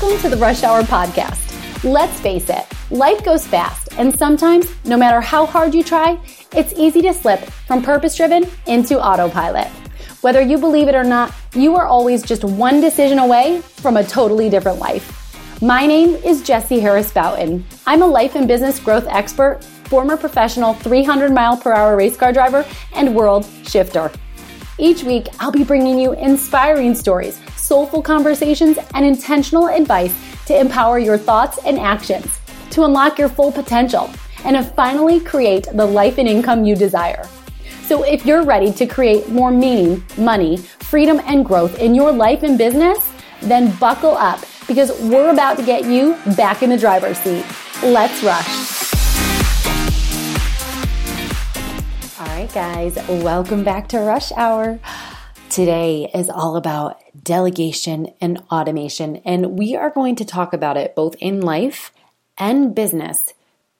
Welcome 0.00 0.22
to 0.22 0.28
the 0.28 0.36
Rush 0.36 0.62
Hour 0.62 0.82
Podcast. 0.82 1.82
Let's 1.82 2.20
face 2.20 2.48
it, 2.48 2.64
life 2.92 3.24
goes 3.24 3.44
fast, 3.44 3.88
and 3.98 4.16
sometimes, 4.16 4.72
no 4.84 4.96
matter 4.96 5.20
how 5.20 5.44
hard 5.44 5.74
you 5.74 5.82
try, 5.82 6.20
it's 6.54 6.72
easy 6.74 7.02
to 7.02 7.12
slip 7.12 7.40
from 7.40 7.82
purpose 7.82 8.14
driven 8.14 8.46
into 8.68 9.02
autopilot. 9.04 9.66
Whether 10.20 10.40
you 10.40 10.56
believe 10.56 10.86
it 10.86 10.94
or 10.94 11.02
not, 11.02 11.34
you 11.52 11.74
are 11.74 11.86
always 11.86 12.22
just 12.22 12.44
one 12.44 12.80
decision 12.80 13.18
away 13.18 13.60
from 13.60 13.96
a 13.96 14.04
totally 14.04 14.48
different 14.48 14.78
life. 14.78 15.60
My 15.60 15.84
name 15.84 16.10
is 16.10 16.44
Jesse 16.44 16.78
Harris 16.78 17.10
Boughton. 17.10 17.66
I'm 17.84 18.02
a 18.02 18.06
life 18.06 18.36
and 18.36 18.46
business 18.46 18.78
growth 18.78 19.06
expert, 19.08 19.64
former 19.64 20.16
professional 20.16 20.74
300 20.74 21.32
mile 21.32 21.56
per 21.56 21.72
hour 21.72 21.96
race 21.96 22.16
car 22.16 22.32
driver, 22.32 22.64
and 22.94 23.16
world 23.16 23.44
shifter. 23.64 24.12
Each 24.78 25.02
week, 25.02 25.26
I'll 25.40 25.50
be 25.50 25.64
bringing 25.64 25.98
you 25.98 26.12
inspiring 26.12 26.94
stories, 26.94 27.40
soulful 27.68 28.00
conversations, 28.00 28.78
and 28.94 29.04
intentional 29.04 29.68
advice 29.68 30.14
to 30.46 30.58
empower 30.58 30.98
your 30.98 31.18
thoughts 31.18 31.58
and 31.66 31.78
actions, 31.78 32.40
to 32.70 32.84
unlock 32.84 33.18
your 33.18 33.28
full 33.28 33.52
potential, 33.52 34.10
and 34.44 34.56
to 34.56 34.62
finally 34.62 35.20
create 35.20 35.66
the 35.74 35.84
life 35.84 36.16
and 36.16 36.26
income 36.26 36.64
you 36.64 36.74
desire. 36.74 37.28
So 37.82 38.04
if 38.04 38.24
you're 38.24 38.42
ready 38.42 38.72
to 38.72 38.86
create 38.86 39.28
more 39.28 39.50
meaning, 39.50 40.02
money, 40.16 40.56
freedom, 40.56 41.20
and 41.26 41.44
growth 41.44 41.78
in 41.78 41.94
your 41.94 42.10
life 42.10 42.42
and 42.42 42.56
business, 42.56 43.12
then 43.42 43.76
buckle 43.76 44.16
up 44.16 44.40
because 44.66 44.98
we're 45.02 45.30
about 45.30 45.58
to 45.58 45.62
get 45.62 45.84
you 45.84 46.16
back 46.36 46.62
in 46.62 46.70
the 46.70 46.78
driver's 46.78 47.18
seat. 47.18 47.44
Let's 47.82 48.22
rush. 48.22 48.78
All 52.18 52.26
right, 52.26 52.50
guys, 52.52 52.96
welcome 53.08 53.62
back 53.62 53.88
to 53.88 54.00
Rush 54.00 54.32
Hour. 54.32 54.80
Today 55.50 56.10
is 56.14 56.28
all 56.28 56.56
about 56.56 57.00
delegation 57.24 58.12
and 58.20 58.42
automation, 58.52 59.16
and 59.24 59.58
we 59.58 59.76
are 59.76 59.88
going 59.88 60.16
to 60.16 60.24
talk 60.26 60.52
about 60.52 60.76
it 60.76 60.94
both 60.94 61.14
in 61.20 61.40
life 61.40 61.90
and 62.36 62.74
business 62.74 63.32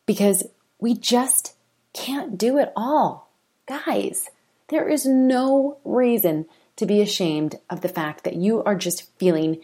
because 0.07 0.45
we 0.81 0.95
just 0.95 1.55
can't 1.93 2.39
do 2.39 2.57
it 2.57 2.73
all. 2.75 3.31
Guys, 3.67 4.31
there 4.69 4.89
is 4.89 5.05
no 5.05 5.77
reason 5.85 6.47
to 6.77 6.87
be 6.87 7.03
ashamed 7.03 7.57
of 7.69 7.83
the 7.83 7.89
fact 7.89 8.25
that 8.25 8.37
you 8.37 8.65
are 8.65 8.75
just 8.75 9.11
feeling 9.19 9.61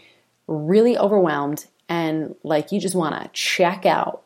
really 0.47 0.98
overwhelmed 0.98 1.66
and 1.88 2.34
like 2.42 2.70
you 2.70 2.80
just 2.80 2.94
want 2.94 3.14
to 3.14 3.30
check 3.32 3.86
out. 3.86 4.22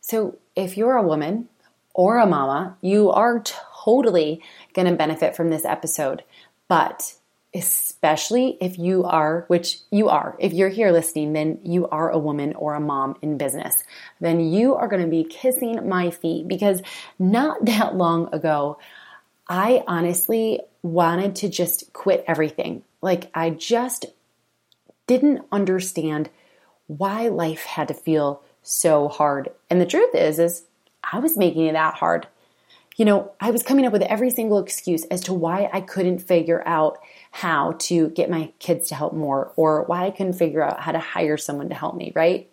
So, 0.00 0.38
if 0.54 0.76
you're 0.76 0.96
a 0.96 1.02
woman 1.02 1.48
or 1.92 2.18
a 2.18 2.26
mama, 2.26 2.76
you 2.80 3.10
are 3.10 3.42
totally 3.84 4.40
going 4.74 4.86
to 4.86 4.94
benefit 4.94 5.34
from 5.34 5.50
this 5.50 5.64
episode 5.64 6.22
but 6.68 7.14
especially 7.54 8.56
if 8.60 8.78
you 8.78 9.04
are, 9.04 9.44
which 9.48 9.78
you 9.90 10.08
are, 10.08 10.36
if 10.38 10.52
you're 10.52 10.70
here 10.70 10.90
listening, 10.90 11.34
then 11.34 11.58
you 11.62 11.86
are 11.88 12.10
a 12.10 12.18
woman 12.18 12.54
or 12.54 12.74
a 12.74 12.80
mom 12.80 13.16
in 13.20 13.36
business. 13.36 13.84
Then 14.20 14.40
you 14.40 14.74
are 14.74 14.88
going 14.88 15.02
to 15.02 15.08
be 15.08 15.24
kissing 15.24 15.88
my 15.88 16.10
feet 16.10 16.48
because 16.48 16.82
not 17.18 17.64
that 17.66 17.94
long 17.94 18.32
ago, 18.32 18.78
I 19.48 19.84
honestly 19.86 20.60
wanted 20.82 21.36
to 21.36 21.48
just 21.48 21.92
quit 21.92 22.24
everything. 22.26 22.84
Like, 23.02 23.30
I 23.34 23.50
just 23.50 24.06
didn't 25.06 25.44
understand 25.52 26.30
why 26.86 27.28
life 27.28 27.64
had 27.64 27.88
to 27.88 27.94
feel 27.94 28.42
so 28.62 29.08
hard. 29.08 29.50
And 29.68 29.80
the 29.80 29.86
truth 29.86 30.14
is, 30.14 30.38
is 30.38 30.64
I 31.02 31.18
was 31.18 31.36
making 31.36 31.66
it 31.66 31.72
that 31.72 31.94
hard 31.94 32.28
you 32.96 33.04
know, 33.04 33.32
I 33.40 33.50
was 33.50 33.62
coming 33.62 33.86
up 33.86 33.92
with 33.92 34.02
every 34.02 34.30
single 34.30 34.58
excuse 34.58 35.04
as 35.06 35.22
to 35.22 35.32
why 35.32 35.70
I 35.72 35.80
couldn't 35.80 36.20
figure 36.20 36.66
out 36.66 36.98
how 37.30 37.72
to 37.80 38.08
get 38.10 38.30
my 38.30 38.52
kids 38.58 38.88
to 38.88 38.94
help 38.94 39.14
more 39.14 39.52
or 39.56 39.84
why 39.84 40.06
I 40.06 40.10
couldn't 40.10 40.34
figure 40.34 40.62
out 40.62 40.80
how 40.80 40.92
to 40.92 40.98
hire 40.98 41.36
someone 41.36 41.68
to 41.70 41.74
help 41.74 41.96
me, 41.96 42.12
right? 42.14 42.50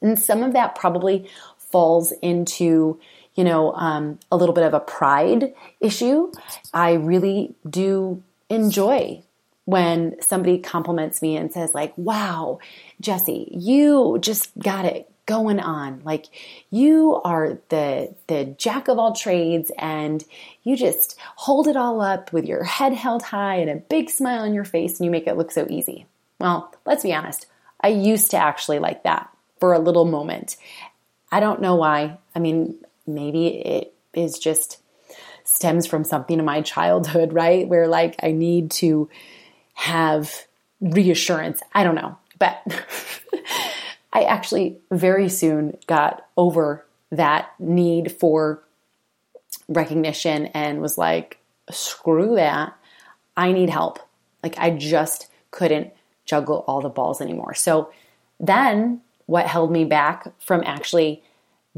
And 0.00 0.18
some 0.18 0.42
of 0.42 0.52
that 0.52 0.74
probably 0.74 1.28
falls 1.56 2.12
into, 2.22 3.00
you 3.34 3.44
know, 3.44 3.72
um, 3.72 4.18
a 4.30 4.36
little 4.36 4.54
bit 4.54 4.64
of 4.64 4.74
a 4.74 4.80
pride 4.80 5.54
issue. 5.80 6.30
I 6.72 6.92
really 6.94 7.54
do 7.68 8.22
enjoy 8.50 9.22
when 9.64 10.16
somebody 10.22 10.58
compliments 10.58 11.20
me 11.20 11.36
and 11.36 11.52
says 11.52 11.74
like, 11.74 11.92
wow, 11.96 12.58
Jesse, 13.00 13.48
you 13.50 14.18
just 14.20 14.56
got 14.58 14.84
it 14.84 15.10
going 15.28 15.60
on. 15.60 16.00
Like 16.04 16.24
you 16.70 17.20
are 17.22 17.58
the 17.68 18.14
the 18.26 18.46
jack 18.58 18.88
of 18.88 18.98
all 18.98 19.14
trades 19.14 19.70
and 19.78 20.24
you 20.64 20.74
just 20.74 21.16
hold 21.36 21.68
it 21.68 21.76
all 21.76 22.00
up 22.00 22.32
with 22.32 22.46
your 22.46 22.64
head 22.64 22.94
held 22.94 23.22
high 23.22 23.56
and 23.56 23.68
a 23.70 23.76
big 23.76 24.08
smile 24.08 24.40
on 24.40 24.54
your 24.54 24.64
face 24.64 24.98
and 24.98 25.04
you 25.04 25.10
make 25.10 25.26
it 25.26 25.36
look 25.36 25.52
so 25.52 25.66
easy. 25.68 26.06
Well, 26.40 26.74
let's 26.86 27.02
be 27.02 27.12
honest. 27.12 27.46
I 27.80 27.88
used 27.88 28.30
to 28.30 28.38
actually 28.38 28.78
like 28.78 29.02
that 29.02 29.28
for 29.60 29.74
a 29.74 29.78
little 29.78 30.06
moment. 30.06 30.56
I 31.30 31.40
don't 31.40 31.60
know 31.60 31.76
why. 31.76 32.16
I 32.34 32.38
mean, 32.38 32.76
maybe 33.06 33.48
it 33.48 33.94
is 34.14 34.38
just 34.38 34.78
stems 35.44 35.86
from 35.86 36.04
something 36.04 36.38
in 36.38 36.44
my 36.44 36.62
childhood, 36.62 37.34
right? 37.34 37.68
Where 37.68 37.86
like 37.86 38.16
I 38.22 38.32
need 38.32 38.70
to 38.72 39.10
have 39.74 40.46
reassurance. 40.80 41.60
I 41.74 41.84
don't 41.84 41.96
know. 41.96 42.16
But 42.38 42.62
I 44.12 44.22
actually 44.22 44.78
very 44.90 45.28
soon 45.28 45.76
got 45.86 46.26
over 46.36 46.86
that 47.10 47.52
need 47.58 48.12
for 48.12 48.62
recognition 49.68 50.46
and 50.46 50.80
was 50.80 50.98
like, 50.98 51.38
screw 51.70 52.36
that. 52.36 52.76
I 53.36 53.52
need 53.52 53.70
help. 53.70 53.98
Like, 54.42 54.58
I 54.58 54.70
just 54.70 55.28
couldn't 55.50 55.92
juggle 56.24 56.64
all 56.66 56.80
the 56.80 56.88
balls 56.88 57.20
anymore. 57.20 57.54
So 57.54 57.90
then 58.40 59.00
what 59.26 59.46
held 59.46 59.70
me 59.70 59.84
back 59.84 60.32
from 60.40 60.62
actually 60.64 61.22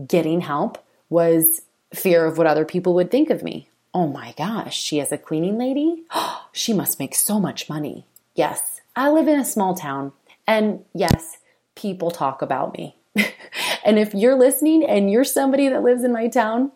getting 0.07 0.41
help 0.41 0.85
was 1.09 1.63
fear 1.93 2.25
of 2.25 2.39
what 2.39 2.47
other 2.47 2.65
people 2.65 2.95
would 2.95 3.11
think 3.11 3.31
of 3.31 3.43
me. 3.43 3.69
Oh 3.93 4.07
my 4.07 4.35
gosh, 4.39 4.81
she 4.81 5.01
is 5.01 5.11
a 5.11 5.19
cleaning 5.19 5.59
lady? 5.59 6.05
she 6.53 6.73
must 6.73 6.99
make 7.01 7.15
so 7.15 7.41
much 7.41 7.69
money. 7.69 8.07
Yes, 8.35 8.81
I 8.95 9.11
live 9.11 9.27
in 9.27 9.39
a 9.39 9.45
small 9.45 9.75
town. 9.75 10.13
And 10.47 10.85
yes, 10.95 11.39
people 11.81 12.11
talk 12.11 12.43
about 12.43 12.77
me. 12.77 12.97
and 13.85 13.99
if 13.99 14.15
you're 14.15 14.39
listening 14.39 14.85
and 14.85 15.11
you're 15.11 15.25
somebody 15.25 15.69
that 15.69 15.83
lives 15.83 16.05
in 16.05 16.13
my 16.13 16.29
town, 16.29 16.73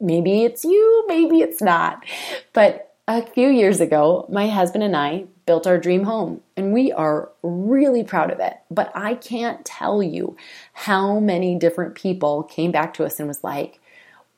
maybe 0.00 0.44
it's 0.44 0.64
you, 0.64 1.04
maybe 1.08 1.40
it's 1.40 1.60
not. 1.60 2.04
But 2.52 2.94
a 3.06 3.22
few 3.22 3.48
years 3.48 3.80
ago, 3.80 4.26
my 4.30 4.48
husband 4.48 4.84
and 4.84 4.96
I 4.96 5.26
built 5.46 5.66
our 5.66 5.78
dream 5.78 6.04
home 6.04 6.42
and 6.56 6.74
we 6.74 6.92
are 6.92 7.30
really 7.42 8.04
proud 8.04 8.30
of 8.30 8.40
it. 8.40 8.54
But 8.70 8.92
I 8.94 9.14
can't 9.14 9.64
tell 9.64 10.02
you 10.02 10.36
how 10.74 11.18
many 11.18 11.58
different 11.58 11.94
people 11.94 12.42
came 12.42 12.70
back 12.70 12.94
to 12.94 13.04
us 13.04 13.18
and 13.18 13.28
was 13.28 13.42
like, 13.42 13.80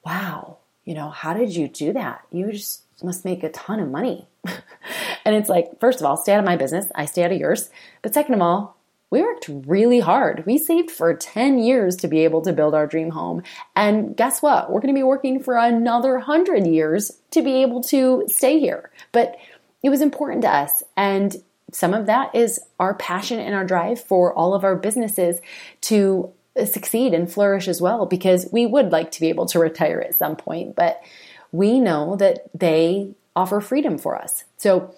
wow, 0.04 0.58
you 0.84 0.94
know, 0.94 1.10
how 1.10 1.34
did 1.34 1.54
you 1.54 1.68
do 1.68 1.92
that? 1.92 2.22
You 2.30 2.52
just 2.52 2.84
must 3.02 3.24
make 3.24 3.42
a 3.42 3.50
ton 3.50 3.80
of 3.80 3.90
money. 3.90 4.28
and 5.24 5.34
it's 5.34 5.48
like, 5.48 5.80
first 5.80 6.00
of 6.00 6.06
all, 6.06 6.16
stay 6.16 6.32
out 6.32 6.38
of 6.38 6.44
my 6.44 6.56
business. 6.56 6.86
I 6.94 7.06
stay 7.06 7.24
out 7.24 7.32
of 7.32 7.38
yours. 7.38 7.70
But 8.02 8.14
second 8.14 8.34
of 8.34 8.40
all, 8.40 8.76
we 9.10 9.22
worked 9.22 9.50
really 9.66 9.98
hard. 9.98 10.46
We 10.46 10.56
saved 10.56 10.90
for 10.90 11.12
10 11.14 11.58
years 11.58 11.96
to 11.96 12.08
be 12.08 12.20
able 12.20 12.42
to 12.42 12.52
build 12.52 12.74
our 12.74 12.86
dream 12.86 13.10
home. 13.10 13.42
And 13.74 14.16
guess 14.16 14.40
what? 14.40 14.70
We're 14.70 14.80
going 14.80 14.94
to 14.94 14.98
be 14.98 15.02
working 15.02 15.42
for 15.42 15.56
another 15.56 16.14
100 16.14 16.66
years 16.66 17.10
to 17.32 17.42
be 17.42 17.62
able 17.62 17.82
to 17.84 18.24
stay 18.28 18.60
here. 18.60 18.90
But 19.10 19.36
it 19.82 19.90
was 19.90 20.00
important 20.00 20.42
to 20.42 20.48
us. 20.48 20.84
And 20.96 21.36
some 21.72 21.92
of 21.92 22.06
that 22.06 22.34
is 22.34 22.60
our 22.78 22.94
passion 22.94 23.40
and 23.40 23.54
our 23.54 23.64
drive 23.64 24.00
for 24.00 24.32
all 24.34 24.54
of 24.54 24.64
our 24.64 24.76
businesses 24.76 25.40
to 25.82 26.32
uh, 26.56 26.64
succeed 26.64 27.12
and 27.12 27.32
flourish 27.32 27.66
as 27.66 27.80
well, 27.80 28.06
because 28.06 28.48
we 28.52 28.66
would 28.66 28.90
like 28.90 29.10
to 29.12 29.20
be 29.20 29.28
able 29.28 29.46
to 29.46 29.58
retire 29.58 30.00
at 30.00 30.16
some 30.16 30.36
point. 30.36 30.76
But 30.76 31.00
we 31.52 31.80
know 31.80 32.16
that 32.16 32.48
they 32.54 33.14
offer 33.34 33.60
freedom 33.60 33.98
for 33.98 34.16
us. 34.16 34.44
So 34.56 34.94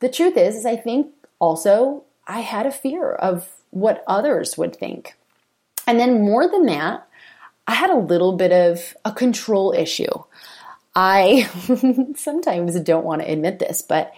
the 0.00 0.08
truth 0.08 0.36
is, 0.36 0.56
is 0.56 0.66
I 0.66 0.76
think 0.76 1.08
also 1.38 2.04
I 2.26 2.40
had 2.40 2.66
a 2.66 2.72
fear 2.72 3.12
of 3.12 3.55
what 3.70 4.04
others 4.06 4.56
would 4.56 4.76
think. 4.76 5.16
And 5.86 6.00
then 6.00 6.22
more 6.22 6.48
than 6.48 6.66
that, 6.66 7.06
I 7.66 7.74
had 7.74 7.90
a 7.90 7.96
little 7.96 8.36
bit 8.36 8.52
of 8.52 8.96
a 9.04 9.12
control 9.12 9.72
issue. 9.72 10.22
I 10.94 11.48
sometimes 12.16 12.78
don't 12.80 13.04
want 13.04 13.22
to 13.22 13.30
admit 13.30 13.58
this, 13.58 13.82
but 13.82 14.12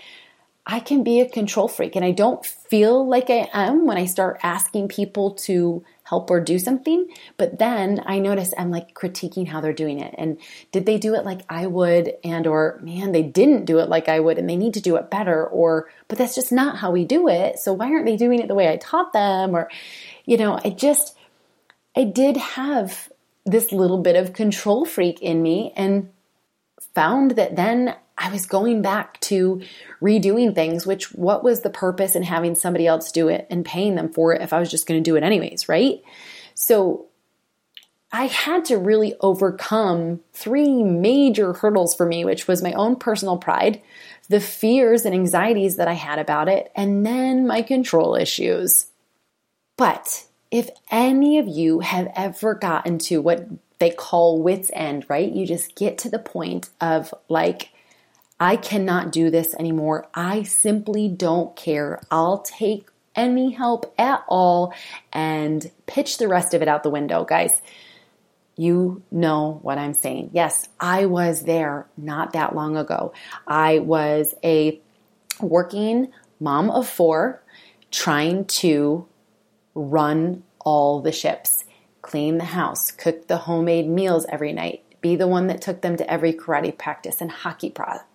I 0.67 0.81
can 0.81 1.03
be 1.03 1.21
a 1.21 1.29
control 1.29 1.67
freak 1.67 1.97
and 1.97 2.05
I 2.05 2.11
don't 2.11 2.45
feel 2.45 3.07
like 3.07 3.31
I 3.31 3.49
am 3.53 3.87
when 3.87 3.97
I 3.97 4.05
start 4.05 4.39
asking 4.43 4.89
people 4.89 5.33
to 5.47 5.83
help 6.09 6.31
or 6.31 6.41
do 6.41 6.59
something. 6.59 7.07
But 7.37 7.59
then 7.59 8.03
I 8.07 8.19
notice 8.19 8.55
I'm 8.57 8.71
like 8.71 8.95
critiquing 8.95 9.49
how 9.49 9.61
they're 9.61 9.73
doing 9.73 10.01
it. 10.01 10.15
And 10.17 10.39
did 10.73 10.87
they 10.87 10.99
do 10.99 11.15
it 11.15 11.25
like 11.25 11.43
I 11.49 11.67
would? 11.67 12.15
And 12.25 12.47
or 12.47 12.81
man, 12.83 13.13
they 13.13 13.23
didn't 13.23 13.65
do 13.65 13.79
it 13.79 13.89
like 13.89 14.09
I 14.09 14.21
would 14.21 14.39
and 14.39 14.49
they 14.49 14.57
need 14.57 14.75
to 14.75 14.81
do 14.81 14.97
it 14.97 15.11
better. 15.11 15.47
Or, 15.47 15.89
but 16.09 16.19
that's 16.19 16.35
just 16.35 16.53
not 16.53 16.79
how 16.79 16.91
we 16.91 17.05
do 17.05 17.29
it. 17.29 17.59
So 17.59 17.73
why 17.73 17.87
aren't 17.87 18.07
they 18.07 18.17
doing 18.17 18.41
it 18.41 18.49
the 18.49 18.55
way 18.55 18.69
I 18.69 18.77
taught 18.77 19.13
them? 19.13 19.55
Or, 19.55 19.69
you 20.25 20.37
know, 20.37 20.59
I 20.65 20.71
just, 20.71 21.17
I 21.97 22.05
did 22.05 22.37
have 22.37 23.11
this 23.45 23.73
little 23.73 23.99
bit 23.99 24.17
of 24.17 24.33
control 24.33 24.85
freak 24.85 25.21
in 25.21 25.43
me 25.43 25.73
and 25.77 26.11
found 26.95 27.33
that 27.33 27.57
then 27.57 27.97
I 28.19 28.31
was 28.31 28.47
going 28.47 28.83
back 28.83 29.21
to 29.21 29.63
redoing 30.03 30.55
things, 30.55 30.85
which 30.85 31.15
what 31.15 31.45
was 31.45 31.63
the 31.63 31.71
purpose 31.71 32.17
in 32.17 32.25
having 32.25 32.57
somebody 32.57 32.87
else 32.87 33.13
do 33.13 33.29
it 33.29 33.47
and 33.49 33.65
paying 33.65 33.95
them 33.95 34.13
for 34.13 34.35
it 34.35 34.43
if 34.43 34.53
I 34.53 34.59
was 34.59 34.71
just 34.71 34.87
going 34.87 35.03
to 35.03 35.09
do 35.09 35.17
it 35.17 35.23
anyways, 35.23 35.69
right? 35.69 36.03
So 36.55 37.07
I 38.11 38.27
had 38.27 38.65
to 38.67 38.79
really 38.79 39.15
overcome 39.21 40.21
three 40.33 40.83
major 40.83 41.53
hurdles 41.53 41.95
for 41.95 42.07
me, 42.07 42.25
which 42.25 42.49
was 42.49 42.63
my 42.63 42.73
own 42.73 42.97
personal 42.97 43.37
pride, 43.37 43.83
the 44.29 44.41
fears 44.41 45.05
and 45.05 45.15
anxieties 45.15 45.77
that 45.77 45.89
I 45.89 45.93
had 45.93 46.19
about 46.19 46.49
it, 46.49 46.73
and 46.75 47.07
then 47.07 47.47
my 47.47 47.63
control 47.63 48.17
issues. 48.17 48.87
But 49.77 50.25
if 50.51 50.71
any 50.91 51.39
of 51.39 51.47
you 51.47 51.81
have 51.81 52.11
ever 52.17 52.55
gotten 52.55 52.99
to 52.99 53.21
what 53.21 53.47
they 53.79 53.91
call 53.91 54.43
wits 54.43 54.71
end, 54.73 55.07
right? 55.09 55.31
You 55.31 55.47
just 55.47 55.77
get 55.77 55.99
to 55.99 56.11
the 56.11 56.19
point 56.19 56.71
of 56.81 57.15
like, 57.29 57.69
I 58.41 58.57
cannot 58.57 59.13
do 59.13 59.31
this 59.31 59.55
anymore. 59.55 60.09
I 60.15 60.45
simply 60.45 61.09
don't 61.09 61.57
care. 61.57 62.01
I'll 62.11 62.39
take 62.39 62.89
any 63.17 63.51
help 63.51 63.93
at 63.99 64.25
all 64.29 64.73
and 65.13 65.71
pitch 65.87 66.19
the 66.19 66.29
rest 66.29 66.55
of 66.55 66.63
it 66.63 66.69
out 66.69 66.85
the 66.85 66.91
window, 66.91 67.25
guys. 67.25 67.51
You 68.57 69.03
know 69.11 69.59
what 69.63 69.79
I'm 69.79 69.95
saying. 69.95 70.31
Yes, 70.33 70.69
I 70.79 71.07
was 71.07 71.43
there 71.43 71.87
not 71.97 72.33
that 72.33 72.55
long 72.55 72.77
ago. 72.77 73.13
I 73.47 73.81
was 73.81 74.35
a 74.45 74.81
working 75.41 76.13
mom 76.41 76.71
of 76.71 76.89
four 76.89 77.43
trying 77.91 78.45
to 78.45 79.07
run 79.75 80.43
all 80.61 81.01
the 81.01 81.13
ships, 81.13 81.65
clean 82.03 82.39
the 82.39 82.45
house, 82.45 82.91
cook 82.91 83.27
the 83.27 83.39
homemade 83.39 83.89
meals 83.89 84.27
every 84.29 84.53
night, 84.53 84.83
be 85.01 85.17
the 85.17 85.29
one 85.29 85.47
that 85.47 85.63
took 85.63 85.81
them 85.81 85.97
to 85.97 86.11
every 86.11 86.33
karate 86.33 86.77
practice 86.77 87.21
and 87.21 87.31
hockey 87.31 87.71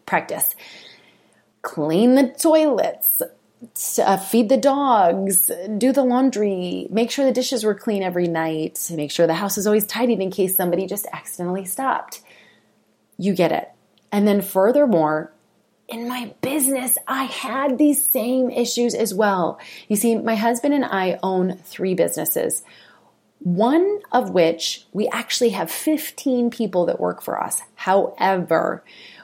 practice, 0.06 0.56
clean 1.62 2.16
the 2.16 2.30
toilets, 2.30 3.22
uh, 4.00 4.18
feed 4.18 4.50
the 4.50 4.58
dogs, 4.58 5.50
do 5.78 5.92
the 5.92 6.04
laundry, 6.04 6.88
make 6.90 7.12
sure 7.12 7.26
the 7.26 7.32
dishes 7.32 7.64
were 7.64 7.76
clean 7.76 8.04
every 8.04 8.28
night, 8.28 8.90
make 8.94 9.12
sure 9.12 9.28
the 9.28 9.34
house 9.34 9.58
is 9.58 9.66
always 9.66 9.86
tidied 9.86 10.20
in 10.20 10.32
case 10.32 10.56
somebody 10.56 10.86
just 10.86 11.08
accidentally 11.14 11.66
stopped. 11.66 12.22
You 13.18 13.34
get 13.34 13.52
it. 13.52 13.70
And 14.12 14.28
then, 14.28 14.42
furthermore, 14.42 15.34
in 15.88 16.08
my 16.08 16.34
business, 16.42 16.98
I 17.08 17.26
had 17.26 17.78
these 17.78 18.04
same 18.04 18.50
issues 18.50 18.96
as 18.96 19.14
well. 19.14 19.60
You 19.88 19.96
see, 19.96 20.16
my 20.16 20.36
husband 20.36 20.74
and 20.74 20.86
I 20.86 21.20
own 21.22 21.58
three 21.58 21.94
businesses, 21.94 22.64
one 23.40 24.00
of 24.12 24.30
which 24.30 24.86
we 24.94 25.08
actually 25.10 25.50
have 25.50 25.70
15 25.70 26.50
people 26.50 26.86
that 26.86 27.00
work 27.00 27.22
for 27.22 27.42
us. 27.42 27.62
However, 27.76 28.84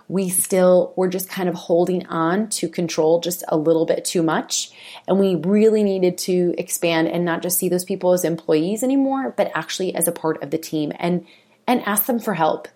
we 0.10 0.28
still 0.28 0.92
were 0.96 1.08
just 1.08 1.30
kind 1.30 1.48
of 1.48 1.54
holding 1.54 2.06
on 2.08 2.50
to 2.50 2.68
control 2.68 3.22
just 3.22 3.44
a 3.48 3.56
little 3.56 3.86
bit 3.86 4.04
too 4.04 4.24
much. 4.24 4.72
And 5.08 5.20
we 5.20 5.36
really 5.36 5.84
needed 5.84 6.18
to 6.20 6.56
expand 6.58 7.08
and 7.08 7.24
not 7.24 7.44
just 7.44 7.60
see 7.60 7.70
those 7.70 7.86
people 7.86 8.12
as 8.12 8.26
employees 8.26 8.82
anymore, 8.82 9.34
but 9.38 9.52
actually 9.54 9.94
as 9.94 10.08
a 10.08 10.12
part 10.12 10.42
of 10.42 10.50
the 10.50 10.58
team 10.58 10.92
and, 10.98 11.28
and 11.68 11.84
ask 11.84 12.08
them 12.08 12.20
for 12.20 12.34
help. 12.34 12.68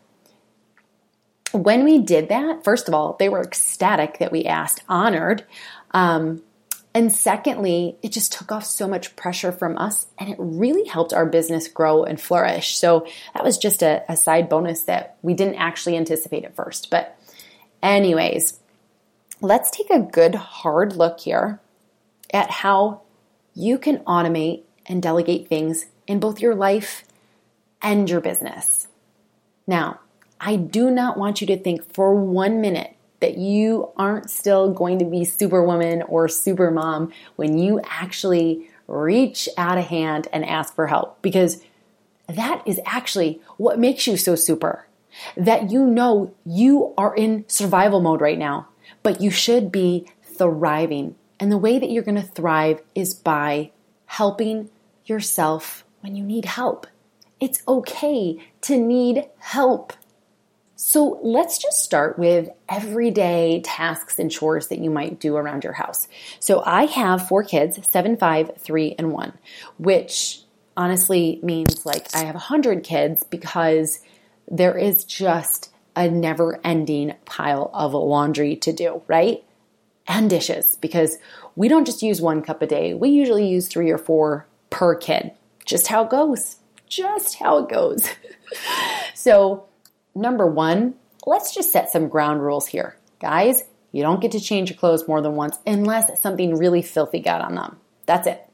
When 1.51 1.83
we 1.83 1.99
did 1.99 2.29
that, 2.29 2.63
first 2.63 2.87
of 2.87 2.93
all, 2.93 3.15
they 3.17 3.29
were 3.29 3.41
ecstatic 3.41 4.19
that 4.19 4.31
we 4.31 4.45
asked, 4.45 4.83
honored. 4.87 5.43
Um, 5.89 6.43
and 6.93 7.11
secondly, 7.11 7.97
it 8.03 8.11
just 8.11 8.33
took 8.33 8.51
off 8.51 8.65
so 8.65 8.87
much 8.87 9.15
pressure 9.15 9.51
from 9.51 9.79
us 9.79 10.05
and 10.19 10.29
it 10.29 10.35
really 10.37 10.87
helped 10.87 11.13
our 11.13 11.25
business 11.25 11.67
grow 11.67 12.03
and 12.03 12.21
flourish. 12.21 12.77
So 12.77 13.07
that 13.33 13.43
was 13.43 13.57
just 13.57 13.81
a, 13.81 14.03
a 14.07 14.15
side 14.15 14.49
bonus 14.49 14.83
that 14.83 15.17
we 15.23 15.33
didn't 15.33 15.55
actually 15.55 15.97
anticipate 15.97 16.45
at 16.45 16.55
first. 16.55 16.91
But 16.91 17.17
Anyways, 17.83 18.59
let's 19.41 19.69
take 19.69 19.89
a 19.89 19.99
good 19.99 20.35
hard 20.35 20.95
look 20.95 21.19
here 21.19 21.59
at 22.33 22.49
how 22.49 23.01
you 23.53 23.77
can 23.77 23.99
automate 23.99 24.63
and 24.85 25.03
delegate 25.03 25.49
things 25.49 25.87
in 26.07 26.21
both 26.21 26.39
your 26.39 26.55
life 26.55 27.03
and 27.81 28.09
your 28.09 28.21
business. 28.21 28.87
Now, 29.67 29.99
I 30.39 30.55
do 30.55 30.89
not 30.89 31.17
want 31.17 31.41
you 31.41 31.47
to 31.47 31.57
think 31.57 31.93
for 31.93 32.15
one 32.15 32.61
minute 32.61 32.95
that 33.19 33.37
you 33.37 33.91
aren't 33.97 34.29
still 34.29 34.71
going 34.71 34.99
to 34.99 35.05
be 35.05 35.25
superwoman 35.25 36.03
or 36.03 36.27
supermom 36.27 37.11
when 37.35 37.57
you 37.57 37.81
actually 37.83 38.69
reach 38.87 39.49
out 39.57 39.77
a 39.77 39.81
hand 39.81 40.29
and 40.31 40.45
ask 40.45 40.73
for 40.73 40.87
help 40.87 41.21
because 41.21 41.61
that 42.27 42.63
is 42.65 42.79
actually 42.85 43.41
what 43.57 43.77
makes 43.77 44.07
you 44.07 44.15
so 44.15 44.35
super 44.35 44.87
that 45.35 45.71
you 45.71 45.85
know 45.85 46.33
you 46.45 46.93
are 46.97 47.15
in 47.15 47.45
survival 47.47 48.01
mode 48.01 48.21
right 48.21 48.37
now, 48.37 48.67
but 49.01 49.21
you 49.21 49.31
should 49.31 49.71
be 49.71 50.05
thriving. 50.23 51.15
And 51.39 51.51
the 51.51 51.57
way 51.57 51.79
that 51.79 51.89
you're 51.89 52.03
going 52.03 52.21
to 52.21 52.27
thrive 52.27 52.81
is 52.95 53.13
by 53.13 53.71
helping 54.05 54.69
yourself 55.05 55.83
when 56.01 56.15
you 56.15 56.23
need 56.23 56.45
help. 56.45 56.87
It's 57.39 57.61
okay 57.67 58.39
to 58.61 58.77
need 58.77 59.25
help. 59.39 59.93
So 60.75 61.19
let's 61.21 61.59
just 61.59 61.83
start 61.83 62.19
with 62.19 62.49
everyday 62.67 63.61
tasks 63.63 64.19
and 64.19 64.29
chores 64.29 64.67
that 64.67 64.79
you 64.79 64.89
might 64.89 65.19
do 65.19 65.35
around 65.35 65.63
your 65.63 65.73
house. 65.73 66.07
So 66.39 66.61
I 66.65 66.85
have 66.85 67.27
four 67.27 67.43
kids, 67.43 67.79
seven, 67.89 68.17
five, 68.17 68.51
three, 68.57 68.95
and 68.97 69.11
one, 69.11 69.33
which 69.77 70.41
honestly 70.75 71.39
means 71.43 71.85
like 71.85 72.13
I 72.15 72.25
have 72.25 72.35
a 72.35 72.39
hundred 72.39 72.83
kids 72.83 73.23
because 73.23 73.99
there 74.49 74.77
is 74.77 75.03
just 75.03 75.73
a 75.95 76.09
never 76.09 76.59
ending 76.63 77.15
pile 77.25 77.69
of 77.73 77.93
laundry 77.93 78.55
to 78.57 78.73
do, 78.73 79.01
right? 79.07 79.43
And 80.07 80.29
dishes, 80.29 80.77
because 80.81 81.17
we 81.55 81.67
don't 81.67 81.85
just 81.85 82.01
use 82.01 82.21
one 82.21 82.41
cup 82.41 82.61
a 82.61 82.67
day. 82.67 82.93
We 82.93 83.09
usually 83.09 83.47
use 83.47 83.67
three 83.67 83.89
or 83.89 83.97
four 83.97 84.47
per 84.69 84.95
kid. 84.95 85.31
Just 85.65 85.87
how 85.87 86.03
it 86.03 86.09
goes. 86.09 86.57
Just 86.87 87.35
how 87.35 87.59
it 87.59 87.69
goes. 87.69 88.07
so, 89.13 89.65
number 90.13 90.45
one, 90.45 90.95
let's 91.25 91.53
just 91.53 91.71
set 91.71 91.89
some 91.89 92.09
ground 92.09 92.41
rules 92.41 92.67
here. 92.67 92.97
Guys, 93.19 93.63
you 93.91 94.01
don't 94.01 94.19
get 94.19 94.31
to 94.31 94.39
change 94.39 94.69
your 94.69 94.77
clothes 94.77 95.07
more 95.07 95.21
than 95.21 95.35
once 95.35 95.57
unless 95.65 96.21
something 96.21 96.57
really 96.57 96.81
filthy 96.81 97.19
got 97.19 97.41
on 97.41 97.55
them. 97.55 97.77
That's 98.05 98.27
it. 98.27 98.45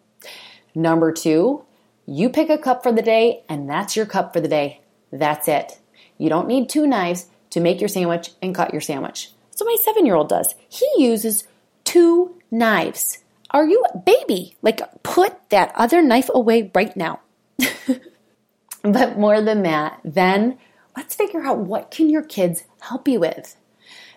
Number 0.76 1.12
two, 1.12 1.66
you 2.06 2.30
pick 2.30 2.50
a 2.50 2.58
cup 2.58 2.84
for 2.84 2.92
the 2.92 3.02
day, 3.02 3.44
and 3.50 3.70
that's 3.70 3.96
your 3.96 4.06
cup 4.06 4.34
for 4.34 4.42
the 4.42 4.48
day. 4.48 4.82
That's 5.12 5.48
it. 5.48 5.80
You 6.18 6.30
don't 6.30 6.48
need 6.48 6.70
two 6.70 6.88
knives 6.88 7.28
to 7.52 7.60
make 7.60 7.80
your 7.80 7.90
sandwich 7.90 8.32
and 8.42 8.54
cut 8.54 8.74
your 8.74 8.82
sandwich. 8.82 9.32
So 9.52 9.66
my 9.66 9.76
seven 9.82 10.06
year 10.06 10.16
old 10.16 10.30
does. 10.30 10.56
He 10.68 10.88
uses 10.98 11.46
two 11.84 12.36
knives. 12.52 13.20
Are 13.52 13.68
you 13.68 13.84
a 13.94 13.98
baby? 13.98 14.56
Like, 14.62 14.82
put 15.02 15.50
that 15.50 15.72
other 15.76 16.02
knife 16.02 16.30
away 16.34 16.72
right 16.76 16.96
now. 16.96 17.20
but 18.84 19.18
more 19.18 19.42
than 19.42 19.64
that, 19.64 20.00
then 20.04 20.60
let's 20.96 21.16
figure 21.16 21.42
out 21.42 21.58
what 21.58 21.90
can 21.90 22.10
your 22.10 22.22
kids 22.22 22.64
help 22.80 23.08
you 23.08 23.20
with. 23.20 23.56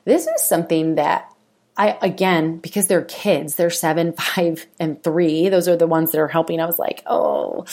This 0.05 0.27
is 0.27 0.43
something 0.43 0.97
that 0.97 1.32
I, 1.77 1.97
again, 2.03 2.59
because 2.59 2.87
they're 2.87 3.05
kids, 3.05 3.55
they're 3.55 3.71
seven, 3.71 4.13
five, 4.19 4.67
and 4.79 5.03
three. 5.03 5.49
Those 5.49 5.69
are 5.69 5.77
the 5.77 5.87
ones 5.87 6.13
that 6.13 6.21
are 6.21 6.29
helping. 6.29 6.61
I 6.61 6.67
was 6.67 6.79
like, 6.79 7.03
oh, 7.07 7.65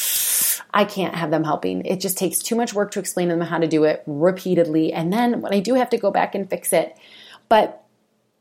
I 0.74 0.86
can't 0.86 1.16
have 1.16 1.32
them 1.32 1.44
helping. 1.44 1.86
It 1.86 2.00
just 2.00 2.18
takes 2.18 2.40
too 2.40 2.56
much 2.56 2.74
work 2.74 2.92
to 2.92 3.00
explain 3.00 3.30
to 3.30 3.36
them 3.36 3.46
how 3.46 3.58
to 3.58 3.68
do 3.68 3.84
it 3.84 4.04
repeatedly. 4.06 4.94
And 4.94 5.12
then 5.12 5.42
when 5.42 5.54
I 5.54 5.60
do 5.60 5.76
have 5.76 5.90
to 5.90 5.98
go 5.98 6.12
back 6.12 6.36
and 6.36 6.50
fix 6.50 6.72
it. 6.74 6.98
But 7.50 7.84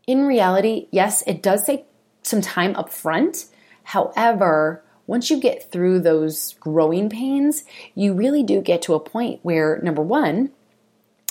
in 0.07 0.27
reality, 0.27 0.89
yes, 0.91 1.23
it 1.27 1.43
does 1.43 1.65
take 1.65 1.87
some 2.23 2.41
time 2.41 2.77
up 2.77 2.91
front. 2.91 3.47
However, 3.83 4.85
once 5.07 5.31
you 5.31 5.41
get 5.41 5.73
through 5.73 6.01
those 6.01 6.55
growing 6.61 7.09
pains, 7.09 7.65
you 7.95 8.13
really 8.13 8.43
do 8.43 8.61
get 8.61 8.83
to 8.83 8.95
a 8.95 9.01
point 9.01 9.41
where, 9.43 9.81
number 9.83 10.03
one, 10.03 10.51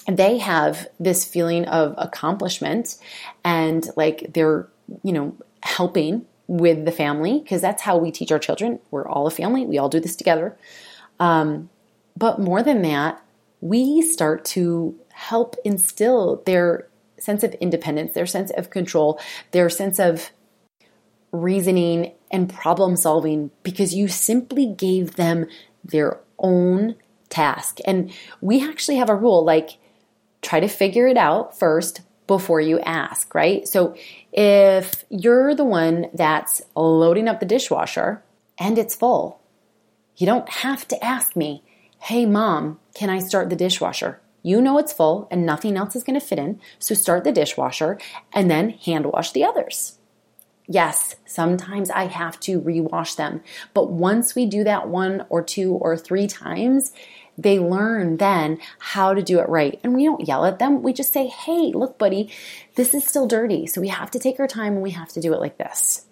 they 0.07 0.37
have 0.37 0.87
this 0.99 1.25
feeling 1.25 1.65
of 1.65 1.93
accomplishment 1.97 2.97
and 3.43 3.89
like 3.97 4.33
they're, 4.33 4.67
you 5.03 5.11
know, 5.11 5.35
helping 5.61 6.25
with 6.47 6.85
the 6.85 6.91
family 6.91 7.39
because 7.39 7.61
that's 7.61 7.81
how 7.81 7.97
we 7.97 8.11
teach 8.11 8.31
our 8.31 8.39
children. 8.39 8.79
We're 8.89 9.07
all 9.07 9.27
a 9.27 9.31
family, 9.31 9.65
we 9.65 9.77
all 9.77 9.89
do 9.89 9.99
this 9.99 10.15
together. 10.15 10.57
Um, 11.19 11.69
but 12.15 12.39
more 12.39 12.63
than 12.63 12.81
that, 12.83 13.21
we 13.59 14.01
start 14.01 14.45
to 14.45 14.95
help 15.13 15.55
instill 15.65 16.41
their 16.45 16.87
sense 17.19 17.43
of 17.43 17.53
independence, 17.55 18.13
their 18.13 18.25
sense 18.25 18.51
of 18.51 18.69
control, 18.69 19.19
their 19.51 19.69
sense 19.69 19.99
of 19.99 20.31
reasoning 21.31 22.13
and 22.31 22.53
problem 22.53 22.95
solving 22.95 23.51
because 23.63 23.93
you 23.93 24.07
simply 24.07 24.65
gave 24.65 25.15
them 25.15 25.47
their 25.83 26.19
own 26.39 26.95
task. 27.29 27.79
And 27.85 28.11
we 28.41 28.67
actually 28.67 28.97
have 28.97 29.09
a 29.09 29.15
rule 29.15 29.43
like, 29.43 29.77
try 30.47 30.59
to 30.61 30.67
figure 30.67 31.07
it 31.07 31.17
out 31.17 31.57
first 31.59 32.01
before 32.25 32.61
you 32.61 32.79
ask, 32.79 33.35
right? 33.35 33.67
So 33.67 33.95
if 34.31 35.03
you're 35.09 35.53
the 35.53 35.65
one 35.65 36.07
that's 36.13 36.61
loading 36.75 37.27
up 37.27 37.39
the 37.39 37.45
dishwasher 37.45 38.23
and 38.57 38.77
it's 38.77 38.95
full, 38.95 39.41
you 40.15 40.25
don't 40.25 40.49
have 40.49 40.87
to 40.87 41.03
ask 41.03 41.35
me, 41.35 41.63
hey, 41.99 42.25
mom, 42.25 42.79
can 42.93 43.09
I 43.09 43.19
start 43.19 43.49
the 43.49 43.55
dishwasher? 43.55 44.21
You 44.41 44.61
know 44.61 44.77
it's 44.77 44.93
full 44.93 45.27
and 45.29 45.45
nothing 45.45 45.75
else 45.75 45.95
is 45.95 46.03
going 46.03 46.19
to 46.19 46.25
fit 46.25 46.39
in, 46.39 46.61
so 46.79 46.95
start 46.95 47.23
the 47.23 47.31
dishwasher 47.31 47.99
and 48.33 48.49
then 48.49 48.69
hand 48.69 49.05
wash 49.07 49.31
the 49.31 49.43
others. 49.43 49.97
Yes, 50.69 51.15
sometimes 51.25 51.89
I 51.89 52.07
have 52.07 52.39
to 52.41 52.61
rewash 52.61 53.15
them, 53.15 53.41
but 53.73 53.89
once 53.89 54.35
we 54.35 54.45
do 54.45 54.63
that 54.65 54.89
one 54.89 55.25
or 55.29 55.41
two 55.41 55.73
or 55.73 55.95
three 55.97 56.27
times, 56.27 56.91
they 57.37 57.59
learn 57.59 58.17
then 58.17 58.59
how 58.79 59.13
to 59.13 59.21
do 59.21 59.39
it 59.39 59.49
right. 59.49 59.79
And 59.83 59.93
we 59.93 60.05
don't 60.05 60.27
yell 60.27 60.45
at 60.45 60.59
them. 60.59 60.81
We 60.81 60.93
just 60.93 61.13
say, 61.13 61.27
hey, 61.27 61.71
look, 61.73 61.97
buddy, 61.97 62.31
this 62.75 62.93
is 62.93 63.05
still 63.05 63.27
dirty. 63.27 63.67
So 63.67 63.79
we 63.81 63.89
have 63.89 64.11
to 64.11 64.19
take 64.19 64.39
our 64.39 64.47
time 64.47 64.73
and 64.73 64.81
we 64.81 64.91
have 64.91 65.09
to 65.09 65.21
do 65.21 65.33
it 65.33 65.39
like 65.39 65.57
this. 65.57 66.05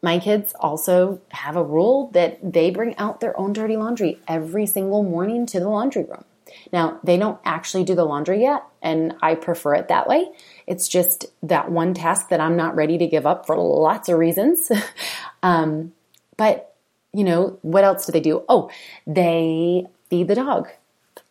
My 0.00 0.20
kids 0.20 0.54
also 0.60 1.20
have 1.30 1.56
a 1.56 1.62
rule 1.62 2.10
that 2.12 2.52
they 2.52 2.70
bring 2.70 2.96
out 2.98 3.20
their 3.20 3.38
own 3.38 3.52
dirty 3.52 3.76
laundry 3.76 4.20
every 4.28 4.66
single 4.66 5.02
morning 5.02 5.44
to 5.46 5.58
the 5.58 5.68
laundry 5.68 6.04
room. 6.04 6.24
Now, 6.72 7.00
they 7.02 7.16
don't 7.16 7.38
actually 7.44 7.84
do 7.84 7.94
the 7.94 8.04
laundry 8.04 8.40
yet, 8.40 8.62
and 8.80 9.14
I 9.20 9.34
prefer 9.34 9.74
it 9.74 9.88
that 9.88 10.08
way. 10.08 10.28
It's 10.66 10.88
just 10.88 11.26
that 11.42 11.70
one 11.70 11.94
task 11.94 12.28
that 12.30 12.40
I'm 12.40 12.56
not 12.56 12.76
ready 12.76 12.96
to 12.98 13.06
give 13.06 13.26
up 13.26 13.46
for 13.46 13.56
lots 13.56 14.08
of 14.08 14.18
reasons. 14.18 14.70
um, 15.42 15.92
but, 16.36 16.74
you 17.12 17.24
know, 17.24 17.58
what 17.62 17.84
else 17.84 18.06
do 18.06 18.12
they 18.12 18.20
do? 18.20 18.44
Oh, 18.48 18.70
they 19.06 19.86
feed 20.10 20.28
the 20.28 20.34
dog. 20.34 20.68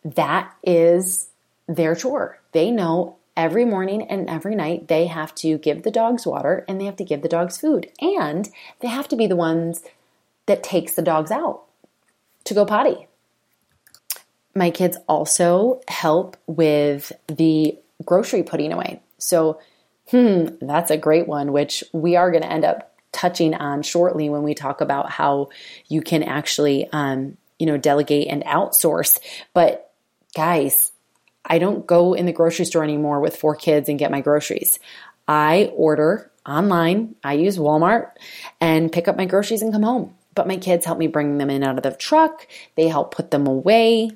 That 0.04 0.52
is 0.62 1.28
their 1.66 1.94
chore. 1.94 2.40
They 2.52 2.70
know 2.70 3.16
every 3.36 3.64
morning 3.64 4.02
and 4.02 4.28
every 4.28 4.56
night 4.56 4.88
they 4.88 5.06
have 5.06 5.34
to 5.36 5.58
give 5.58 5.84
the 5.84 5.90
dogs 5.90 6.26
water 6.26 6.64
and 6.68 6.80
they 6.80 6.86
have 6.86 6.96
to 6.96 7.04
give 7.04 7.22
the 7.22 7.28
dogs 7.28 7.56
food. 7.56 7.90
And 8.00 8.48
they 8.80 8.88
have 8.88 9.08
to 9.08 9.16
be 9.16 9.26
the 9.26 9.36
ones 9.36 9.82
that 10.46 10.62
takes 10.62 10.94
the 10.94 11.02
dogs 11.02 11.30
out 11.30 11.62
to 12.44 12.54
go 12.54 12.64
potty. 12.64 13.06
My 14.54 14.70
kids 14.70 14.96
also 15.08 15.80
help 15.86 16.36
with 16.46 17.12
the 17.28 17.78
grocery 18.04 18.42
putting 18.42 18.72
away. 18.72 19.00
So, 19.18 19.60
hmm, 20.10 20.46
that's 20.60 20.90
a 20.90 20.96
great 20.96 21.28
one, 21.28 21.52
which 21.52 21.84
we 21.92 22.16
are 22.16 22.30
going 22.30 22.42
to 22.42 22.50
end 22.50 22.64
up 22.64 22.96
touching 23.12 23.54
on 23.54 23.82
shortly 23.82 24.28
when 24.28 24.42
we 24.42 24.54
talk 24.54 24.80
about 24.80 25.10
how 25.10 25.48
you 25.86 26.00
can 26.00 26.22
actually 26.22 26.88
um, 26.92 27.36
you 27.58 27.66
know, 27.66 27.76
delegate 27.76 28.28
and 28.28 28.44
outsource. 28.44 29.18
But 29.52 29.92
guys, 30.34 30.92
I 31.44 31.58
don't 31.58 31.86
go 31.86 32.14
in 32.14 32.26
the 32.26 32.32
grocery 32.32 32.66
store 32.66 32.84
anymore 32.84 33.20
with 33.20 33.36
four 33.36 33.56
kids 33.56 33.88
and 33.88 33.98
get 33.98 34.10
my 34.10 34.20
groceries. 34.20 34.78
I 35.26 35.70
order 35.74 36.30
online, 36.46 37.14
I 37.22 37.34
use 37.34 37.58
Walmart 37.58 38.12
and 38.60 38.90
pick 38.90 39.08
up 39.08 39.16
my 39.16 39.26
groceries 39.26 39.62
and 39.62 39.72
come 39.72 39.82
home. 39.82 40.14
But 40.34 40.46
my 40.46 40.56
kids 40.56 40.86
help 40.86 40.98
me 40.98 41.08
bring 41.08 41.38
them 41.38 41.50
in 41.50 41.64
out 41.64 41.76
of 41.76 41.82
the 41.82 41.90
truck. 41.90 42.46
They 42.76 42.88
help 42.88 43.14
put 43.14 43.30
them 43.30 43.46
away 43.46 44.12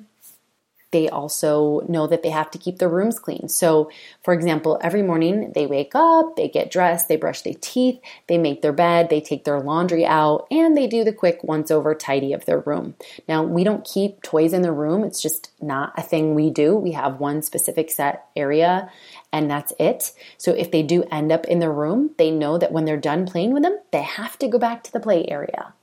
they 0.93 1.09
also 1.09 1.81
know 1.89 2.07
that 2.07 2.23
they 2.23 2.29
have 2.29 2.49
to 2.51 2.57
keep 2.57 2.77
their 2.77 2.87
rooms 2.87 3.19
clean. 3.19 3.49
So, 3.49 3.91
for 4.23 4.33
example, 4.33 4.79
every 4.81 5.03
morning 5.03 5.51
they 5.53 5.65
wake 5.65 5.91
up, 5.93 6.37
they 6.37 6.47
get 6.47 6.71
dressed, 6.71 7.09
they 7.09 7.17
brush 7.17 7.41
their 7.41 7.55
teeth, 7.59 7.99
they 8.27 8.37
make 8.37 8.61
their 8.61 8.71
bed, 8.71 9.09
they 9.09 9.19
take 9.19 9.43
their 9.43 9.59
laundry 9.59 10.05
out, 10.05 10.47
and 10.49 10.77
they 10.77 10.87
do 10.87 11.03
the 11.03 11.11
quick 11.11 11.43
once 11.43 11.69
over 11.69 11.93
tidy 11.93 12.31
of 12.31 12.45
their 12.45 12.59
room. 12.59 12.95
Now, 13.27 13.43
we 13.43 13.65
don't 13.65 13.83
keep 13.83 14.21
toys 14.21 14.53
in 14.53 14.61
the 14.61 14.71
room, 14.71 15.03
it's 15.03 15.21
just 15.21 15.51
not 15.61 15.91
a 15.97 16.01
thing 16.01 16.35
we 16.35 16.49
do. 16.49 16.75
We 16.75 16.93
have 16.93 17.19
one 17.19 17.41
specific 17.41 17.91
set 17.91 18.25
area 18.35 18.89
and 19.31 19.49
that's 19.49 19.73
it. 19.79 20.11
So 20.37 20.51
if 20.51 20.71
they 20.71 20.83
do 20.83 21.03
end 21.11 21.31
up 21.31 21.45
in 21.45 21.59
their 21.59 21.71
room, 21.71 22.11
they 22.17 22.29
know 22.29 22.57
that 22.57 22.71
when 22.71 22.85
they're 22.85 22.97
done 22.97 23.25
playing 23.25 23.53
with 23.53 23.63
them, 23.63 23.79
they 23.91 24.03
have 24.03 24.37
to 24.39 24.47
go 24.47 24.59
back 24.59 24.83
to 24.83 24.91
the 24.91 24.99
play 24.99 25.25
area. 25.27 25.73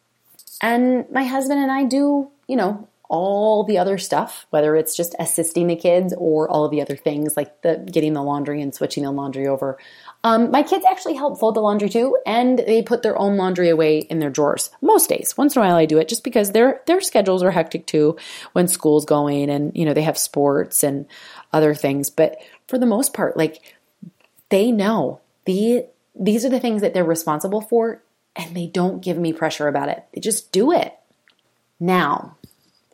And 0.62 1.10
my 1.10 1.24
husband 1.24 1.60
and 1.60 1.72
I 1.72 1.84
do, 1.84 2.30
you 2.46 2.56
know, 2.56 2.88
all 3.10 3.64
the 3.64 3.76
other 3.76 3.98
stuff, 3.98 4.46
whether 4.50 4.76
it's 4.76 4.96
just 4.96 5.16
assisting 5.18 5.66
the 5.66 5.74
kids 5.74 6.14
or 6.16 6.48
all 6.48 6.68
the 6.68 6.80
other 6.80 6.96
things 6.96 7.36
like 7.36 7.60
the 7.62 7.84
getting 7.90 8.12
the 8.12 8.22
laundry 8.22 8.62
and 8.62 8.72
switching 8.72 9.02
the 9.02 9.10
laundry 9.10 9.48
over. 9.48 9.78
Um, 10.22 10.52
my 10.52 10.62
kids 10.62 10.84
actually 10.88 11.16
help 11.16 11.40
fold 11.40 11.56
the 11.56 11.60
laundry 11.60 11.88
too, 11.88 12.16
and 12.24 12.60
they 12.60 12.82
put 12.82 13.02
their 13.02 13.18
own 13.18 13.36
laundry 13.36 13.68
away 13.68 13.98
in 13.98 14.20
their 14.20 14.30
drawers 14.30 14.70
most 14.80 15.08
days. 15.08 15.36
Once 15.36 15.56
in 15.56 15.60
a 15.60 15.64
while, 15.64 15.74
I 15.74 15.86
do 15.86 15.98
it 15.98 16.08
just 16.08 16.22
because 16.22 16.52
their 16.52 16.82
their 16.86 17.00
schedules 17.00 17.42
are 17.42 17.50
hectic 17.50 17.86
too 17.86 18.16
when 18.52 18.68
school's 18.68 19.04
going, 19.04 19.50
and 19.50 19.76
you 19.76 19.84
know 19.84 19.92
they 19.92 20.02
have 20.02 20.16
sports 20.16 20.84
and 20.84 21.06
other 21.52 21.74
things. 21.74 22.10
But 22.10 22.36
for 22.68 22.78
the 22.78 22.86
most 22.86 23.12
part, 23.12 23.36
like 23.36 23.60
they 24.50 24.70
know 24.70 25.20
the 25.46 25.84
these 26.14 26.44
are 26.44 26.50
the 26.50 26.60
things 26.60 26.80
that 26.82 26.94
they're 26.94 27.04
responsible 27.04 27.60
for, 27.60 28.04
and 28.36 28.54
they 28.54 28.68
don't 28.68 29.02
give 29.02 29.18
me 29.18 29.32
pressure 29.32 29.66
about 29.66 29.88
it. 29.88 30.04
They 30.14 30.20
just 30.20 30.52
do 30.52 30.70
it. 30.70 30.96
Now, 31.80 32.36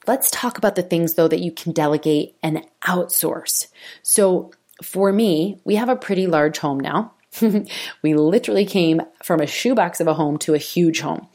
Let's 0.06 0.30
talk 0.30 0.58
about 0.58 0.76
the 0.76 0.82
things 0.82 1.14
though 1.14 1.28
that 1.28 1.40
you 1.40 1.52
can 1.52 1.72
delegate 1.72 2.36
and 2.42 2.66
outsource. 2.82 3.68
So 4.02 4.52
for 4.82 5.12
me, 5.12 5.60
we 5.64 5.76
have 5.76 5.88
a 5.88 5.96
pretty 5.96 6.26
large 6.26 6.58
home 6.58 6.80
now. 6.80 7.12
we 8.02 8.14
literally 8.14 8.64
came 8.64 9.02
from 9.22 9.40
a 9.40 9.46
shoebox 9.46 10.00
of 10.00 10.06
a 10.06 10.14
home 10.14 10.38
to 10.38 10.54
a 10.54 10.58
huge 10.58 11.00
home 11.00 11.28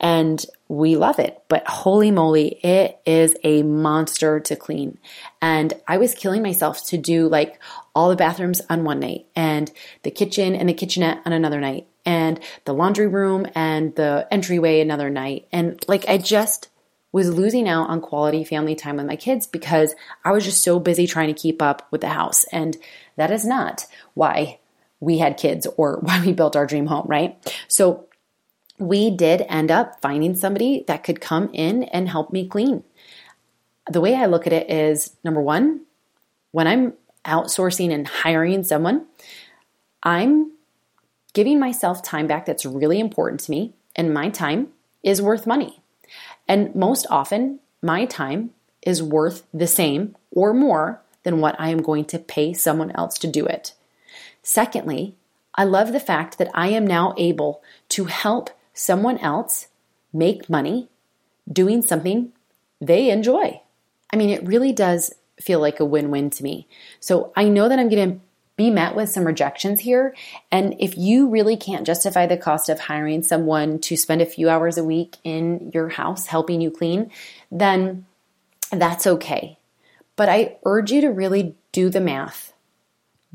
and 0.00 0.44
we 0.68 0.96
love 0.96 1.18
it. 1.18 1.42
But 1.48 1.66
holy 1.68 2.10
moly, 2.10 2.58
it 2.64 2.98
is 3.06 3.36
a 3.44 3.62
monster 3.62 4.40
to 4.40 4.56
clean. 4.56 4.98
And 5.40 5.72
I 5.86 5.98
was 5.98 6.14
killing 6.14 6.42
myself 6.42 6.84
to 6.86 6.98
do 6.98 7.28
like 7.28 7.60
all 7.94 8.08
the 8.08 8.16
bathrooms 8.16 8.62
on 8.68 8.84
one 8.84 9.00
night 9.00 9.26
and 9.36 9.70
the 10.02 10.10
kitchen 10.10 10.56
and 10.56 10.68
the 10.68 10.74
kitchenette 10.74 11.20
on 11.24 11.32
another 11.32 11.60
night 11.60 11.86
and 12.04 12.40
the 12.64 12.74
laundry 12.74 13.06
room 13.06 13.46
and 13.54 13.94
the 13.94 14.26
entryway 14.30 14.80
another 14.80 15.10
night. 15.10 15.46
And 15.52 15.82
like 15.86 16.08
I 16.08 16.18
just 16.18 16.68
was 17.14 17.32
losing 17.32 17.68
out 17.68 17.88
on 17.88 18.00
quality 18.00 18.42
family 18.42 18.74
time 18.74 18.96
with 18.96 19.06
my 19.06 19.14
kids 19.14 19.46
because 19.46 19.94
I 20.24 20.32
was 20.32 20.44
just 20.44 20.64
so 20.64 20.80
busy 20.80 21.06
trying 21.06 21.32
to 21.32 21.40
keep 21.40 21.62
up 21.62 21.86
with 21.92 22.00
the 22.00 22.08
house. 22.08 22.42
And 22.50 22.76
that 23.14 23.30
is 23.30 23.46
not 23.46 23.86
why 24.14 24.58
we 24.98 25.18
had 25.18 25.36
kids 25.36 25.68
or 25.76 25.98
why 26.02 26.20
we 26.26 26.32
built 26.32 26.56
our 26.56 26.66
dream 26.66 26.86
home, 26.86 27.06
right? 27.06 27.38
So 27.68 28.06
we 28.80 29.12
did 29.12 29.46
end 29.48 29.70
up 29.70 30.00
finding 30.02 30.34
somebody 30.34 30.82
that 30.88 31.04
could 31.04 31.20
come 31.20 31.50
in 31.52 31.84
and 31.84 32.08
help 32.08 32.32
me 32.32 32.48
clean. 32.48 32.82
The 33.88 34.00
way 34.00 34.16
I 34.16 34.26
look 34.26 34.48
at 34.48 34.52
it 34.52 34.68
is 34.68 35.14
number 35.22 35.40
one, 35.40 35.82
when 36.50 36.66
I'm 36.66 36.94
outsourcing 37.24 37.94
and 37.94 38.08
hiring 38.08 38.64
someone, 38.64 39.06
I'm 40.02 40.50
giving 41.32 41.60
myself 41.60 42.02
time 42.02 42.26
back 42.26 42.46
that's 42.46 42.66
really 42.66 42.98
important 42.98 43.38
to 43.42 43.52
me, 43.52 43.74
and 43.94 44.12
my 44.12 44.30
time 44.30 44.70
is 45.04 45.22
worth 45.22 45.46
money. 45.46 45.83
And 46.48 46.74
most 46.74 47.06
often, 47.10 47.60
my 47.82 48.04
time 48.04 48.50
is 48.82 49.02
worth 49.02 49.44
the 49.52 49.66
same 49.66 50.16
or 50.30 50.52
more 50.52 51.00
than 51.22 51.40
what 51.40 51.56
I 51.58 51.70
am 51.70 51.82
going 51.82 52.04
to 52.06 52.18
pay 52.18 52.52
someone 52.52 52.90
else 52.92 53.18
to 53.18 53.26
do 53.26 53.46
it. 53.46 53.74
Secondly, 54.42 55.16
I 55.54 55.64
love 55.64 55.92
the 55.92 56.00
fact 56.00 56.38
that 56.38 56.50
I 56.54 56.68
am 56.68 56.86
now 56.86 57.14
able 57.16 57.62
to 57.90 58.04
help 58.04 58.50
someone 58.72 59.18
else 59.18 59.68
make 60.12 60.50
money 60.50 60.88
doing 61.50 61.82
something 61.82 62.32
they 62.80 63.10
enjoy. 63.10 63.60
I 64.10 64.16
mean, 64.16 64.30
it 64.30 64.46
really 64.46 64.72
does 64.72 65.14
feel 65.40 65.60
like 65.60 65.80
a 65.80 65.84
win 65.84 66.10
win 66.10 66.30
to 66.30 66.42
me. 66.42 66.68
So 67.00 67.32
I 67.36 67.48
know 67.48 67.68
that 67.68 67.78
I'm 67.78 67.88
going 67.88 68.12
to 68.12 68.20
be 68.56 68.70
met 68.70 68.94
with 68.94 69.08
some 69.08 69.24
rejections 69.24 69.80
here. 69.80 70.14
And 70.50 70.76
if 70.78 70.96
you 70.96 71.28
really 71.28 71.56
can't 71.56 71.86
justify 71.86 72.26
the 72.26 72.36
cost 72.36 72.68
of 72.68 72.78
hiring 72.78 73.22
someone 73.22 73.80
to 73.80 73.96
spend 73.96 74.22
a 74.22 74.26
few 74.26 74.48
hours 74.48 74.78
a 74.78 74.84
week 74.84 75.16
in 75.24 75.70
your 75.74 75.88
house 75.88 76.26
helping 76.26 76.60
you 76.60 76.70
clean, 76.70 77.10
then 77.50 78.06
that's 78.70 79.06
okay. 79.06 79.58
But 80.16 80.28
I 80.28 80.56
urge 80.64 80.92
you 80.92 81.00
to 81.00 81.08
really 81.08 81.56
do 81.72 81.90
the 81.90 82.00
math. 82.00 82.52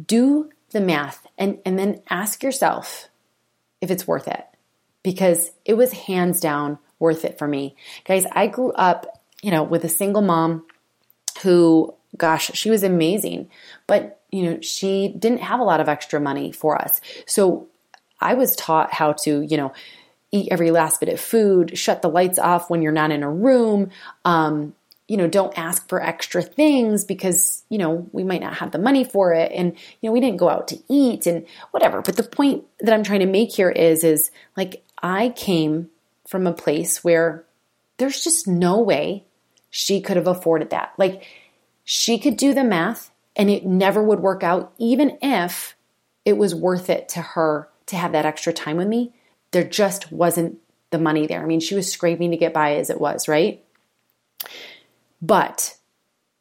Do 0.03 0.49
the 0.71 0.79
math 0.79 1.27
and, 1.37 1.59
and 1.65 1.77
then 1.77 2.01
ask 2.09 2.41
yourself 2.41 3.09
if 3.81 3.91
it's 3.91 4.07
worth 4.07 4.27
it. 4.27 4.45
Because 5.03 5.51
it 5.65 5.75
was 5.75 5.91
hands 5.91 6.39
down 6.39 6.77
worth 6.99 7.25
it 7.25 7.37
for 7.37 7.47
me. 7.47 7.75
Guys, 8.05 8.25
I 8.31 8.47
grew 8.47 8.71
up, 8.73 9.21
you 9.41 9.51
know, 9.51 9.63
with 9.63 9.83
a 9.83 9.89
single 9.89 10.21
mom 10.21 10.65
who, 11.41 11.93
gosh, 12.17 12.51
she 12.53 12.69
was 12.69 12.83
amazing. 12.83 13.49
But 13.87 14.18
you 14.31 14.43
know, 14.43 14.61
she 14.61 15.09
didn't 15.17 15.41
have 15.41 15.59
a 15.59 15.63
lot 15.63 15.79
of 15.79 15.89
extra 15.89 16.19
money 16.19 16.51
for 16.51 16.79
us. 16.79 17.01
So 17.25 17.67
I 18.19 18.35
was 18.35 18.55
taught 18.55 18.93
how 18.93 19.13
to, 19.23 19.41
you 19.41 19.57
know, 19.57 19.73
eat 20.31 20.49
every 20.51 20.71
last 20.71 20.99
bit 20.99 21.09
of 21.09 21.19
food, 21.19 21.77
shut 21.77 22.01
the 22.01 22.09
lights 22.09 22.37
off 22.37 22.69
when 22.69 22.81
you're 22.81 22.91
not 22.91 23.11
in 23.11 23.23
a 23.23 23.31
room, 23.31 23.89
um, 24.25 24.75
you 25.07 25.17
know, 25.17 25.27
don't 25.27 25.57
ask 25.57 25.89
for 25.89 26.03
extra 26.03 26.43
things 26.43 27.03
because, 27.03 27.63
you 27.69 27.79
know, 27.79 28.07
we 28.11 28.23
might 28.23 28.41
not 28.41 28.57
have 28.57 28.71
the 28.71 28.77
money 28.77 29.03
for 29.03 29.33
it. 29.33 29.51
And, 29.51 29.73
you 30.01 30.09
know, 30.09 30.13
we 30.13 30.19
didn't 30.19 30.37
go 30.37 30.49
out 30.49 30.67
to 30.67 30.77
eat 30.87 31.25
and 31.25 31.47
whatever. 31.71 32.03
But 32.03 32.15
the 32.15 32.23
point 32.23 32.63
that 32.79 32.93
I'm 32.93 33.03
trying 33.03 33.21
to 33.21 33.25
make 33.25 33.51
here 33.51 33.71
is, 33.71 34.03
is 34.03 34.29
like 34.55 34.83
I 35.01 35.29
came 35.29 35.89
from 36.27 36.45
a 36.45 36.53
place 36.53 37.03
where 37.03 37.43
there's 37.97 38.23
just 38.23 38.47
no 38.47 38.79
way 38.81 39.23
she 39.71 39.99
could 39.99 40.15
have 40.15 40.27
afforded 40.27 40.69
that. 40.69 40.93
Like 40.97 41.23
she 41.83 42.19
could 42.19 42.37
do 42.37 42.53
the 42.53 42.63
math 42.63 43.09
and 43.39 43.49
it 43.49 43.65
never 43.65 44.03
would 44.03 44.19
work 44.19 44.43
out, 44.43 44.73
even 44.77 45.17
if 45.21 45.73
it 46.25 46.33
was 46.33 46.53
worth 46.53 46.89
it 46.89 47.07
to 47.07 47.21
her 47.21 47.69
to 47.85 47.95
have 47.95 48.11
that 48.11 48.25
extra 48.25 48.51
time 48.51 48.75
with 48.75 48.89
me. 48.89 49.13
There 49.51 49.63
just 49.63 50.11
wasn't 50.11 50.59
the 50.89 50.99
money 50.99 51.25
there. 51.25 51.41
I 51.41 51.45
mean, 51.45 51.61
she 51.61 51.73
was 51.73 51.89
scraping 51.89 52.31
to 52.31 52.37
get 52.37 52.53
by 52.53 52.75
as 52.75 52.89
it 52.89 52.99
was, 52.99 53.29
right? 53.29 53.63
But 55.21 55.77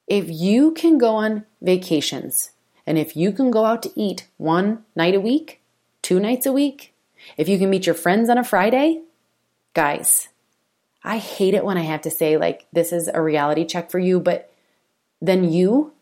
if 0.08 0.28
you 0.28 0.72
can 0.72 0.98
go 0.98 1.14
on 1.14 1.46
vacations 1.62 2.50
and 2.84 2.98
if 2.98 3.16
you 3.16 3.30
can 3.30 3.52
go 3.52 3.64
out 3.64 3.84
to 3.84 3.92
eat 3.94 4.26
one 4.36 4.84
night 4.96 5.14
a 5.14 5.20
week, 5.20 5.60
two 6.02 6.18
nights 6.18 6.46
a 6.46 6.52
week, 6.52 6.94
if 7.36 7.48
you 7.48 7.58
can 7.58 7.70
meet 7.70 7.86
your 7.86 7.94
friends 7.94 8.28
on 8.28 8.38
a 8.38 8.44
Friday, 8.44 9.02
guys, 9.72 10.30
I 11.04 11.18
hate 11.18 11.54
it 11.54 11.64
when 11.64 11.78
I 11.78 11.82
have 11.82 12.02
to 12.02 12.10
say, 12.10 12.36
like, 12.36 12.66
this 12.72 12.92
is 12.92 13.08
a 13.12 13.22
reality 13.22 13.64
check 13.64 13.88
for 13.88 14.00
you, 14.00 14.18
but 14.18 14.52
then 15.20 15.52
you 15.52 15.92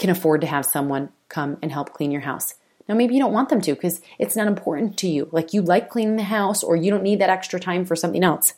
can 0.00 0.10
afford 0.10 0.40
to 0.40 0.46
have 0.48 0.64
someone 0.64 1.10
come 1.28 1.58
and 1.62 1.70
help 1.70 1.92
clean 1.92 2.10
your 2.10 2.22
house. 2.22 2.54
Now, 2.88 2.96
maybe 2.96 3.14
you 3.14 3.20
don't 3.20 3.32
want 3.32 3.50
them 3.50 3.60
to 3.60 3.74
because 3.74 4.00
it's 4.18 4.34
not 4.34 4.48
important 4.48 4.96
to 4.98 5.08
you. 5.08 5.28
Like, 5.30 5.54
you 5.54 5.62
like 5.62 5.90
cleaning 5.90 6.16
the 6.16 6.24
house 6.24 6.64
or 6.64 6.74
you 6.74 6.90
don't 6.90 7.04
need 7.04 7.20
that 7.20 7.30
extra 7.30 7.60
time 7.60 7.84
for 7.84 7.94
something 7.94 8.24
else. 8.24 8.54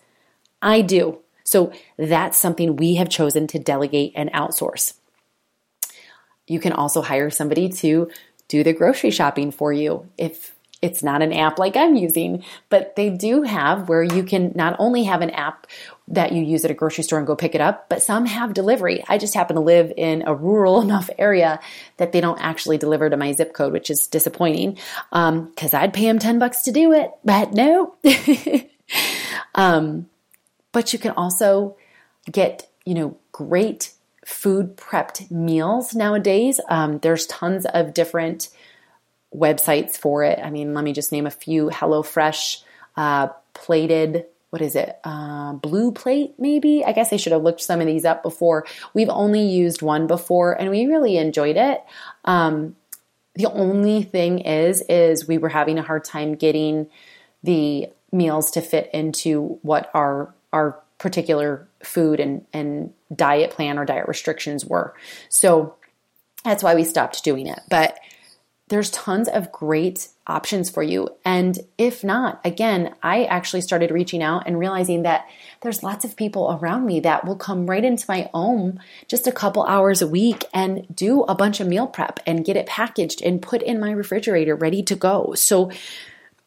I 0.62 0.80
do. 0.80 1.18
So, 1.44 1.72
that's 1.98 2.38
something 2.38 2.76
we 2.76 2.94
have 2.94 3.10
chosen 3.10 3.46
to 3.48 3.58
delegate 3.58 4.12
and 4.14 4.32
outsource. 4.32 4.94
You 6.46 6.60
can 6.60 6.72
also 6.72 7.02
hire 7.02 7.28
somebody 7.28 7.68
to 7.68 8.10
do 8.48 8.64
the 8.64 8.72
grocery 8.72 9.10
shopping 9.10 9.50
for 9.50 9.72
you 9.72 10.08
if 10.16 10.54
it's 10.80 11.02
not 11.02 11.22
an 11.22 11.32
app 11.32 11.58
like 11.58 11.76
I'm 11.76 11.94
using, 11.94 12.44
but 12.68 12.96
they 12.96 13.10
do 13.10 13.42
have 13.42 13.88
where 13.88 14.02
you 14.02 14.24
can 14.24 14.52
not 14.54 14.76
only 14.78 15.04
have 15.04 15.20
an 15.20 15.30
app 15.30 15.66
that 16.12 16.32
you 16.32 16.42
use 16.42 16.64
at 16.64 16.70
a 16.70 16.74
grocery 16.74 17.02
store 17.02 17.18
and 17.18 17.26
go 17.26 17.34
pick 17.34 17.54
it 17.54 17.60
up, 17.60 17.88
but 17.88 18.02
some 18.02 18.26
have 18.26 18.52
delivery. 18.52 19.02
I 19.08 19.16
just 19.16 19.34
happen 19.34 19.56
to 19.56 19.62
live 19.62 19.92
in 19.96 20.22
a 20.26 20.34
rural 20.34 20.80
enough 20.82 21.10
area 21.18 21.58
that 21.96 22.12
they 22.12 22.20
don't 22.20 22.40
actually 22.40 22.78
deliver 22.78 23.08
to 23.08 23.16
my 23.16 23.32
zip 23.32 23.54
code, 23.54 23.72
which 23.72 23.90
is 23.90 24.06
disappointing 24.06 24.78
because 25.10 25.74
um, 25.74 25.80
I'd 25.80 25.94
pay 25.94 26.04
them 26.04 26.18
10 26.18 26.38
bucks 26.38 26.62
to 26.62 26.72
do 26.72 26.92
it, 26.92 27.10
but 27.24 27.52
no. 27.52 27.96
um, 29.54 30.08
but 30.70 30.92
you 30.92 30.98
can 30.98 31.12
also 31.12 31.76
get, 32.30 32.68
you 32.84 32.94
know, 32.94 33.16
great 33.32 33.92
food 34.24 34.76
prepped 34.76 35.30
meals 35.30 35.94
nowadays. 35.94 36.60
Um, 36.68 36.98
there's 36.98 37.26
tons 37.26 37.64
of 37.66 37.94
different 37.94 38.50
websites 39.34 39.96
for 39.96 40.24
it. 40.24 40.38
I 40.42 40.50
mean, 40.50 40.74
let 40.74 40.84
me 40.84 40.92
just 40.92 41.10
name 41.10 41.26
a 41.26 41.30
few 41.30 41.70
HelloFresh, 41.70 42.62
uh, 42.96 43.28
plated, 43.54 44.26
what 44.52 44.60
is 44.60 44.76
it? 44.76 44.98
Uh, 45.02 45.54
blue 45.54 45.90
plate, 45.92 46.34
maybe? 46.38 46.84
I 46.84 46.92
guess 46.92 47.10
I 47.10 47.16
should 47.16 47.32
have 47.32 47.42
looked 47.42 47.62
some 47.62 47.80
of 47.80 47.86
these 47.86 48.04
up 48.04 48.22
before. 48.22 48.66
We've 48.92 49.08
only 49.08 49.40
used 49.40 49.80
one 49.80 50.06
before 50.06 50.52
and 50.52 50.68
we 50.68 50.84
really 50.84 51.16
enjoyed 51.16 51.56
it. 51.56 51.82
Um, 52.26 52.76
the 53.34 53.46
only 53.46 54.02
thing 54.02 54.40
is, 54.40 54.82
is 54.90 55.26
we 55.26 55.38
were 55.38 55.48
having 55.48 55.78
a 55.78 55.82
hard 55.82 56.04
time 56.04 56.34
getting 56.34 56.88
the 57.42 57.88
meals 58.12 58.50
to 58.50 58.60
fit 58.60 58.90
into 58.92 59.58
what 59.62 59.90
our, 59.94 60.34
our 60.52 60.78
particular 60.98 61.66
food 61.82 62.20
and, 62.20 62.44
and 62.52 62.92
diet 63.16 63.52
plan 63.52 63.78
or 63.78 63.86
diet 63.86 64.06
restrictions 64.06 64.66
were. 64.66 64.94
So 65.30 65.76
that's 66.44 66.62
why 66.62 66.74
we 66.74 66.84
stopped 66.84 67.24
doing 67.24 67.46
it. 67.46 67.60
But 67.70 67.98
there's 68.72 68.90
tons 68.90 69.28
of 69.28 69.52
great 69.52 70.08
options 70.26 70.70
for 70.70 70.82
you. 70.82 71.06
And 71.26 71.58
if 71.76 72.02
not, 72.02 72.40
again, 72.42 72.94
I 73.02 73.24
actually 73.24 73.60
started 73.60 73.90
reaching 73.90 74.22
out 74.22 74.44
and 74.46 74.58
realizing 74.58 75.02
that 75.02 75.28
there's 75.60 75.82
lots 75.82 76.06
of 76.06 76.16
people 76.16 76.58
around 76.58 76.86
me 76.86 77.00
that 77.00 77.26
will 77.26 77.36
come 77.36 77.66
right 77.66 77.84
into 77.84 78.06
my 78.08 78.30
home 78.32 78.80
just 79.08 79.26
a 79.26 79.32
couple 79.32 79.64
hours 79.64 80.00
a 80.00 80.06
week 80.06 80.46
and 80.54 80.86
do 80.94 81.22
a 81.24 81.34
bunch 81.34 81.60
of 81.60 81.68
meal 81.68 81.86
prep 81.86 82.18
and 82.26 82.46
get 82.46 82.56
it 82.56 82.64
packaged 82.64 83.20
and 83.20 83.42
put 83.42 83.60
in 83.60 83.78
my 83.78 83.90
refrigerator 83.90 84.56
ready 84.56 84.82
to 84.84 84.96
go. 84.96 85.34
So, 85.34 85.70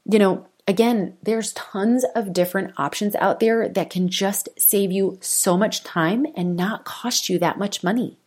you 0.10 0.18
know, 0.18 0.48
again, 0.68 1.18
there's 1.22 1.54
tons 1.54 2.04
of 2.16 2.34
different 2.34 2.74
options 2.78 3.14
out 3.18 3.40
there 3.40 3.70
that 3.70 3.92
can 3.92 4.10
just 4.10 4.50
save 4.58 4.92
you 4.92 5.20
so 5.22 5.58
much 5.58 5.84
time 5.84 6.26
and 6.36 6.56
not 6.56 6.86
cost 6.86 7.30
you 7.30 7.38
that 7.38 7.60
much 7.60 7.84
money. 7.84 8.18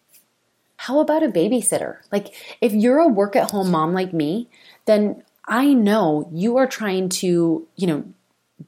How 0.79 1.01
about 1.01 1.25
a 1.25 1.29
babysitter? 1.29 1.97
Like, 2.13 2.33
if 2.61 2.73
you're 2.73 3.01
a 3.01 3.09
work 3.09 3.35
at 3.35 3.51
home 3.51 3.71
mom 3.73 3.93
like 3.93 4.13
me, 4.13 4.49
then 4.87 5.25
I 5.47 5.75
know 5.75 6.31
you 6.33 6.57
are 6.57 6.69
trying 6.69 7.09
to, 7.09 7.67
you 7.75 7.87
know, 7.87 8.05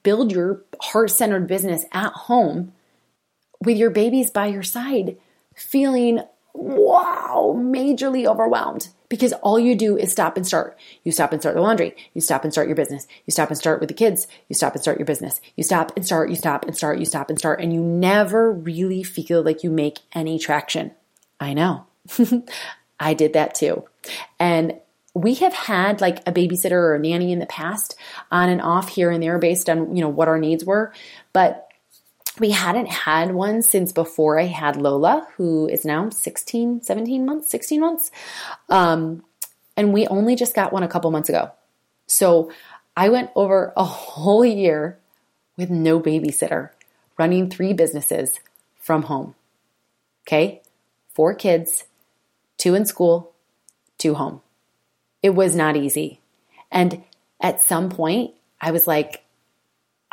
build 0.03 0.33
your 0.33 0.63
heart 0.83 1.13
centered 1.13 1.47
business 1.47 1.85
at 1.93 2.13
home 2.13 2.73
with 3.65 3.77
your 3.77 3.91
babies 3.91 4.31
by 4.31 4.47
your 4.47 4.65
side, 4.65 5.19
feeling 5.55 6.21
wow, 6.53 7.55
majorly 7.57 8.27
overwhelmed 8.27 8.89
because 9.09 9.33
all 9.35 9.59
you 9.59 9.77
do 9.77 9.97
is 9.97 10.11
stop 10.11 10.37
and 10.37 10.45
start. 10.45 10.77
You 11.05 11.13
stop 11.13 11.33
and 11.33 11.41
start 11.41 11.55
the 11.55 11.63
laundry. 11.63 11.95
You 12.13 12.21
stop 12.21 12.43
and 12.43 12.53
start 12.53 12.67
your 12.67 12.77
business. 12.77 13.07
You 13.25 13.31
stop 13.31 13.51
and 13.51 13.59
start 13.59 13.79
with 13.79 13.89
the 13.89 13.95
kids. 13.95 14.27
You 14.49 14.55
stop 14.55 14.75
and 14.75 14.83
start 14.83 14.99
your 14.99 15.07
business. 15.07 15.41
You 15.57 15.63
stop 15.63 15.93
and 15.95 16.05
start, 16.05 16.29
you 16.29 16.35
stop 16.35 16.65
and 16.65 16.77
start, 16.77 16.99
you 16.99 17.05
stop 17.05 17.31
and 17.31 17.39
start, 17.39 17.61
and 17.61 17.73
you 17.73 17.81
never 17.81 18.51
really 18.51 19.05
feel 19.05 19.43
like 19.45 19.63
you 19.63 19.71
make 19.71 20.01
any 20.13 20.41
traction. 20.41 20.91
I 21.39 21.55
know. 21.55 21.87
I 23.01 23.15
did 23.15 23.33
that 23.35 23.55
too. 23.55 23.85
And 24.39 24.75
we 25.15 25.35
have 25.35 25.53
had 25.53 26.01
like 26.01 26.21
a 26.27 26.33
babysitter 26.33 26.73
or 26.73 26.95
a 26.95 26.99
nanny 26.99 27.33
in 27.33 27.39
the 27.39 27.47
past 27.47 27.97
on 28.31 28.49
and 28.49 28.63
off 28.63 28.89
here 28.89 29.11
and 29.11 29.23
there 29.23 29.39
based 29.39 29.69
on, 29.69 29.97
you 29.97 30.03
know, 30.03 30.09
what 30.09 30.29
our 30.29 30.39
needs 30.39 30.65
were. 30.65 30.93
But 31.33 31.69
we 32.39 32.51
hadn't 32.51 32.89
had 32.89 33.35
one 33.35 33.63
since 33.63 33.93
before 33.93 34.39
I 34.39 34.45
had 34.45 34.77
Lola, 34.77 35.27
who 35.37 35.69
is 35.69 35.85
now 35.85 36.11
16, 36.11 36.83
17 36.83 37.27
months, 37.27 37.51
16 37.51 37.81
months. 37.81 38.11
Um, 38.69 39.25
and 39.77 39.93
we 39.93 40.07
only 40.07 40.37
just 40.37 40.55
got 40.55 40.73
one 40.73 40.83
a 40.83 40.89
couple 40.89 41.11
months 41.11 41.29
ago. 41.29 41.51
So 42.07 42.53
I 42.97 43.09
went 43.09 43.31
over 43.35 43.73
a 43.77 43.85
whole 43.85 44.45
year 44.45 44.99
with 45.57 45.71
no 45.71 46.01
babysitter, 46.01 46.71
running 47.19 47.51
three 47.51 47.73
businesses 47.73 48.41
from 48.81 49.03
home. 49.03 49.35
Okay. 50.27 50.63
Four 51.15 51.35
kids, 51.35 51.85
two 52.61 52.75
in 52.75 52.85
school, 52.85 53.33
two 53.99 54.15
home. 54.15 54.43
It 55.23 55.31
was 55.31 55.57
not 55.57 55.77
easy. 55.77 56.21
And 56.71 57.03
at 57.41 57.61
some 57.61 57.89
point, 57.89 58.35
I 58.61 58.71
was 58.71 58.87
like, 58.87 59.25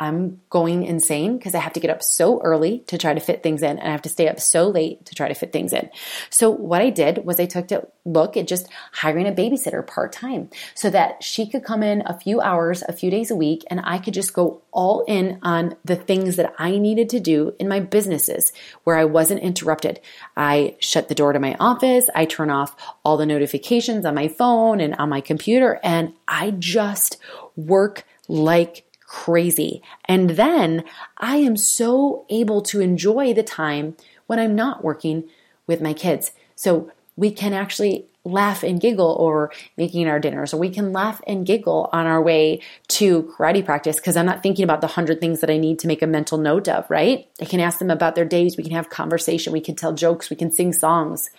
I'm 0.00 0.40
going 0.48 0.84
insane 0.84 1.38
because 1.38 1.54
I 1.54 1.58
have 1.58 1.72
to 1.72 1.80
get 1.80 1.90
up 1.90 2.02
so 2.02 2.40
early 2.42 2.80
to 2.86 2.98
try 2.98 3.14
to 3.14 3.20
fit 3.20 3.42
things 3.42 3.62
in 3.62 3.78
and 3.78 3.88
I 3.88 3.92
have 3.92 4.02
to 4.02 4.08
stay 4.08 4.28
up 4.28 4.38
so 4.38 4.68
late 4.68 5.04
to 5.06 5.14
try 5.14 5.26
to 5.26 5.34
fit 5.34 5.52
things 5.52 5.72
in. 5.72 5.90
So 6.30 6.50
what 6.50 6.80
I 6.80 6.90
did 6.90 7.24
was 7.24 7.40
I 7.40 7.46
took 7.46 7.70
a 7.72 7.86
look 8.04 8.36
at 8.36 8.46
just 8.46 8.68
hiring 8.92 9.26
a 9.26 9.32
babysitter 9.32 9.84
part 9.84 10.12
time 10.12 10.50
so 10.74 10.88
that 10.90 11.22
she 11.22 11.48
could 11.48 11.64
come 11.64 11.82
in 11.82 12.02
a 12.06 12.18
few 12.18 12.40
hours, 12.40 12.82
a 12.88 12.92
few 12.92 13.10
days 13.10 13.30
a 13.30 13.36
week, 13.36 13.64
and 13.70 13.80
I 13.82 13.98
could 13.98 14.14
just 14.14 14.32
go 14.32 14.62
all 14.70 15.04
in 15.08 15.40
on 15.42 15.74
the 15.84 15.96
things 15.96 16.36
that 16.36 16.54
I 16.58 16.78
needed 16.78 17.10
to 17.10 17.20
do 17.20 17.54
in 17.58 17.68
my 17.68 17.80
businesses 17.80 18.52
where 18.84 18.96
I 18.96 19.04
wasn't 19.04 19.42
interrupted. 19.42 20.00
I 20.36 20.76
shut 20.78 21.08
the 21.08 21.14
door 21.14 21.32
to 21.32 21.40
my 21.40 21.56
office. 21.58 22.08
I 22.14 22.24
turn 22.24 22.50
off 22.50 22.76
all 23.04 23.16
the 23.16 23.26
notifications 23.26 24.04
on 24.04 24.14
my 24.14 24.28
phone 24.28 24.80
and 24.80 24.94
on 24.94 25.08
my 25.08 25.20
computer 25.20 25.80
and 25.82 26.12
I 26.28 26.52
just 26.52 27.16
work 27.56 28.04
like 28.28 28.84
crazy. 29.08 29.82
And 30.04 30.30
then 30.30 30.84
I 31.16 31.36
am 31.36 31.56
so 31.56 32.26
able 32.28 32.60
to 32.62 32.80
enjoy 32.80 33.32
the 33.32 33.42
time 33.42 33.96
when 34.26 34.38
I'm 34.38 34.54
not 34.54 34.84
working 34.84 35.24
with 35.66 35.80
my 35.80 35.94
kids. 35.94 36.32
So 36.54 36.92
we 37.16 37.30
can 37.30 37.54
actually 37.54 38.04
laugh 38.24 38.62
and 38.62 38.78
giggle 38.78 39.16
over 39.18 39.50
making 39.78 40.06
our 40.06 40.20
dinner. 40.20 40.44
So 40.44 40.58
we 40.58 40.68
can 40.68 40.92
laugh 40.92 41.22
and 41.26 41.46
giggle 41.46 41.88
on 41.90 42.04
our 42.04 42.20
way 42.20 42.60
to 42.88 43.22
karate 43.22 43.64
practice 43.64 43.96
because 43.96 44.14
I'm 44.14 44.26
not 44.26 44.42
thinking 44.42 44.62
about 44.62 44.82
the 44.82 44.86
hundred 44.86 45.22
things 45.22 45.40
that 45.40 45.48
I 45.48 45.56
need 45.56 45.78
to 45.78 45.86
make 45.86 46.02
a 46.02 46.06
mental 46.06 46.36
note 46.36 46.68
of, 46.68 46.88
right? 46.90 47.26
I 47.40 47.46
can 47.46 47.60
ask 47.60 47.78
them 47.78 47.90
about 47.90 48.14
their 48.14 48.26
days. 48.26 48.58
We 48.58 48.64
can 48.64 48.74
have 48.74 48.90
conversation. 48.90 49.54
We 49.54 49.62
can 49.62 49.74
tell 49.74 49.94
jokes. 49.94 50.28
We 50.28 50.36
can 50.36 50.52
sing 50.52 50.74
songs. 50.74 51.30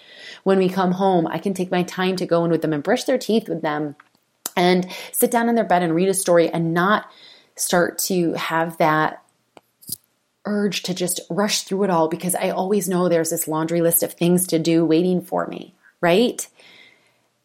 When 0.44 0.58
we 0.58 0.70
come 0.70 0.94
home, 0.94 1.28
I 1.28 1.38
can 1.38 1.54
take 1.54 1.70
my 1.70 1.84
time 1.84 2.16
to 2.16 2.26
go 2.26 2.44
in 2.46 2.50
with 2.50 2.64
them 2.64 2.74
and 2.74 2.82
brush 2.82 3.04
their 3.04 3.20
teeth 3.20 3.48
with 3.48 3.62
them 3.62 3.96
and 4.56 4.90
sit 5.12 5.30
down 5.30 5.50
in 5.50 5.56
their 5.56 5.64
bed 5.64 5.84
and 5.84 5.94
read 5.94 6.10
a 6.10 6.16
story 6.16 6.50
and 6.50 6.74
not 6.74 7.06
start 7.60 7.98
to 8.00 8.34
have 8.34 8.78
that 8.78 9.24
urge 10.45 10.84
to 10.84 10.93
just 10.93 11.22
rush 11.30 11.62
through 11.63 11.84
it 11.84 11.89
all 11.89 12.08
because 12.08 12.36
I 12.36 12.50
always 12.50 12.89
know 12.89 13.08
there's 13.08 13.30
this 13.30 13.48
laundry 13.48 13.82
list 13.82 14.04
of 14.04 14.13
things 14.13 14.48
to 14.48 14.60
do 14.60 14.86
waiting 14.86 15.22
for 15.22 15.45
me, 15.48 15.76
right? 16.02 16.48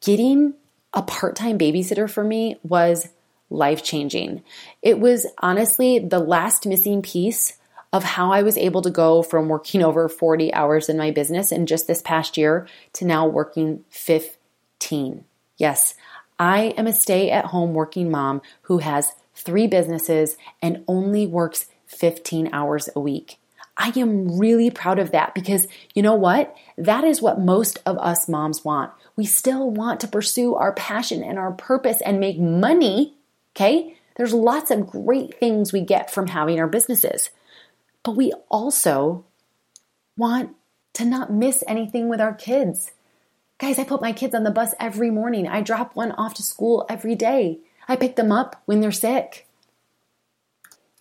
Getting 0.01 0.55
a 0.93 1.03
part 1.03 1.37
time 1.37 1.59
babysitter 1.59 2.09
for 2.09 2.25
me 2.25 2.57
was 2.63 3.09
life 3.51 3.83
changing. 3.83 4.43
It 4.83 4.99
was 4.99 5.27
honestly 5.39 5.99
the 5.99 6.19
last 6.19 6.67
missing 6.67 7.03
piece 7.03 7.59
of 7.93 8.03
how 8.03 8.33
I 8.33 8.43
was 8.43 8.57
able 8.57 8.83
to 8.83 8.91
go 8.91 9.23
from 9.23 9.49
working 9.49 9.83
over 9.83 10.09
40 10.09 10.53
hours 10.53 10.89
in 10.89 10.97
my 10.97 11.11
business 11.11 11.53
in 11.53 11.67
just 11.67 11.87
this 11.87 12.03
past 12.03 12.37
year 12.37 12.67
to 12.95 13.05
now 13.05 13.27
working 13.27 13.85
15. 13.91 15.25
Yes, 15.57 15.95
I 16.39 16.75
am 16.77 16.87
a 16.87 16.93
stay 16.93 17.31
at 17.31 17.47
home 17.47 17.75
working 17.75 18.11
mom 18.11 18.43
who 18.63 18.79
has 18.79 19.13
three 19.45 19.67
businesses, 19.67 20.37
and 20.63 20.85
only 20.89 21.27
works 21.27 21.67
15 21.87 22.51
hours 22.53 22.89
a 22.95 23.01
week. 23.01 23.39
I 23.77 23.93
am 23.97 24.39
really 24.39 24.71
proud 24.71 24.99
of 24.99 25.11
that 25.11 25.35
because 25.35 25.67
you 25.95 26.03
know 26.03 26.15
what? 26.15 26.57
That 26.79 27.05
is 27.05 27.21
what 27.21 27.41
most 27.41 27.81
of 27.85 27.99
us 27.99 28.29
moms 28.29 28.65
want. 28.65 28.93
We 29.17 29.27
still 29.27 29.71
want 29.71 30.01
to 30.01 30.09
pursue 30.09 30.55
our 30.55 30.73
passion 30.73 31.23
and 31.23 31.39
our 31.39 31.53
purpose 31.53 32.01
and 32.01 32.21
make 32.21 32.39
money, 32.39 33.15
okay? 33.55 33.97
There's 34.17 34.33
lots 34.33 34.71
of 34.71 34.87
great 34.87 35.39
things 35.41 35.73
we 35.73 35.81
get 35.81 36.11
from 36.11 36.29
having 36.29 36.61
our 36.61 36.69
businesses. 36.69 37.31
But 38.05 38.17
we 38.17 38.33
also 38.49 39.25
want 40.17 40.55
to 40.95 41.05
not 41.05 41.33
miss 41.33 41.65
anything 41.67 42.09
with 42.09 42.21
our 42.21 42.35
kids. 42.35 42.93
Guys, 43.59 43.79
I 43.79 43.85
put 43.85 44.01
my 44.01 44.13
kids 44.13 44.35
on 44.35 44.45
the 44.45 44.51
bus 44.51 44.75
every 44.79 45.11
morning. 45.11 45.49
I 45.49 45.63
drop 45.63 45.97
one 45.97 46.13
off 46.13 46.35
to 46.35 46.43
school 46.43 46.87
every 46.89 47.15
day. 47.17 47.59
I 47.89 47.97
pick 47.97 48.17
them 48.17 48.33
up 48.33 48.63
when 48.67 48.81
they're 48.81 48.93
sick. 48.93 49.47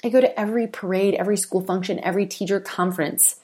I 0.03 0.09
go 0.09 0.19
to 0.19 0.39
every 0.39 0.67
parade, 0.67 1.13
every 1.13 1.37
school 1.37 1.61
function, 1.61 1.99
every 1.99 2.25
teacher 2.25 2.59
conference. 2.59 3.39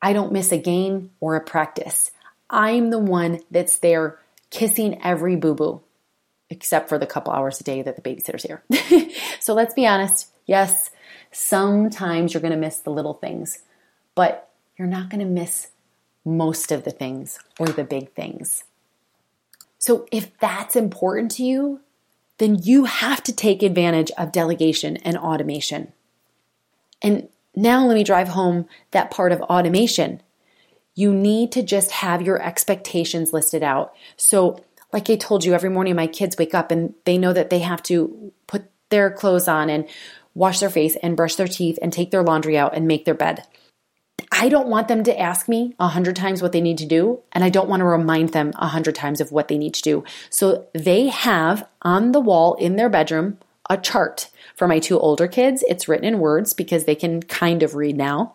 I 0.00 0.12
don't 0.12 0.32
miss 0.32 0.52
a 0.52 0.58
game 0.58 1.10
or 1.20 1.34
a 1.36 1.40
practice. 1.40 2.12
I'm 2.48 2.90
the 2.90 2.98
one 2.98 3.40
that's 3.50 3.78
there 3.78 4.18
kissing 4.50 5.02
every 5.02 5.36
boo 5.36 5.54
boo, 5.54 5.80
except 6.50 6.88
for 6.88 6.98
the 6.98 7.06
couple 7.06 7.32
hours 7.32 7.60
a 7.60 7.64
day 7.64 7.82
that 7.82 7.96
the 7.96 8.02
babysitter's 8.02 8.44
here. 8.44 8.62
so 9.40 9.54
let's 9.54 9.74
be 9.74 9.86
honest. 9.86 10.28
Yes, 10.46 10.90
sometimes 11.32 12.34
you're 12.34 12.40
going 12.40 12.52
to 12.52 12.58
miss 12.58 12.78
the 12.78 12.90
little 12.90 13.14
things, 13.14 13.60
but 14.14 14.50
you're 14.76 14.88
not 14.88 15.08
going 15.08 15.20
to 15.20 15.26
miss 15.26 15.68
most 16.24 16.70
of 16.70 16.84
the 16.84 16.90
things 16.90 17.38
or 17.58 17.66
the 17.66 17.84
big 17.84 18.12
things. 18.12 18.64
So 19.78 20.06
if 20.12 20.36
that's 20.38 20.76
important 20.76 21.32
to 21.32 21.44
you, 21.44 21.80
then 22.42 22.58
you 22.62 22.84
have 22.84 23.22
to 23.22 23.32
take 23.32 23.62
advantage 23.62 24.10
of 24.18 24.32
delegation 24.32 24.96
and 24.98 25.16
automation. 25.16 25.92
And 27.00 27.28
now 27.54 27.86
let 27.86 27.94
me 27.94 28.02
drive 28.02 28.28
home 28.28 28.66
that 28.90 29.10
part 29.10 29.30
of 29.30 29.40
automation. 29.42 30.20
You 30.94 31.14
need 31.14 31.52
to 31.52 31.62
just 31.62 31.90
have 31.92 32.20
your 32.20 32.42
expectations 32.42 33.32
listed 33.32 33.62
out. 33.62 33.94
So, 34.16 34.62
like 34.92 35.08
I 35.08 35.16
told 35.16 35.44
you, 35.44 35.54
every 35.54 35.70
morning 35.70 35.96
my 35.96 36.06
kids 36.06 36.36
wake 36.36 36.54
up 36.54 36.70
and 36.70 36.94
they 37.04 37.16
know 37.16 37.32
that 37.32 37.48
they 37.48 37.60
have 37.60 37.82
to 37.84 38.32
put 38.46 38.64
their 38.90 39.10
clothes 39.10 39.48
on 39.48 39.70
and 39.70 39.88
wash 40.34 40.60
their 40.60 40.68
face 40.68 40.96
and 41.02 41.16
brush 41.16 41.36
their 41.36 41.48
teeth 41.48 41.78
and 41.80 41.92
take 41.92 42.10
their 42.10 42.22
laundry 42.22 42.58
out 42.58 42.74
and 42.74 42.86
make 42.86 43.04
their 43.04 43.14
bed. 43.14 43.46
I 44.42 44.48
don't 44.48 44.66
want 44.66 44.88
them 44.88 45.04
to 45.04 45.20
ask 45.20 45.48
me 45.48 45.76
a 45.78 45.86
hundred 45.86 46.16
times 46.16 46.42
what 46.42 46.50
they 46.50 46.60
need 46.60 46.78
to 46.78 46.84
do, 46.84 47.20
and 47.30 47.44
I 47.44 47.48
don't 47.48 47.68
want 47.68 47.78
to 47.78 47.84
remind 47.84 48.30
them 48.30 48.50
a 48.56 48.66
hundred 48.66 48.96
times 48.96 49.20
of 49.20 49.30
what 49.30 49.46
they 49.46 49.56
need 49.56 49.72
to 49.74 49.82
do. 49.82 50.02
So 50.30 50.66
they 50.74 51.10
have 51.10 51.68
on 51.82 52.10
the 52.10 52.18
wall 52.18 52.54
in 52.54 52.74
their 52.74 52.88
bedroom 52.88 53.38
a 53.70 53.76
chart. 53.76 54.30
For 54.56 54.66
my 54.66 54.80
two 54.80 54.98
older 54.98 55.28
kids, 55.28 55.62
it's 55.68 55.86
written 55.86 56.04
in 56.04 56.18
words 56.18 56.54
because 56.54 56.86
they 56.86 56.96
can 56.96 57.22
kind 57.22 57.62
of 57.62 57.76
read 57.76 57.96
now. 57.96 58.34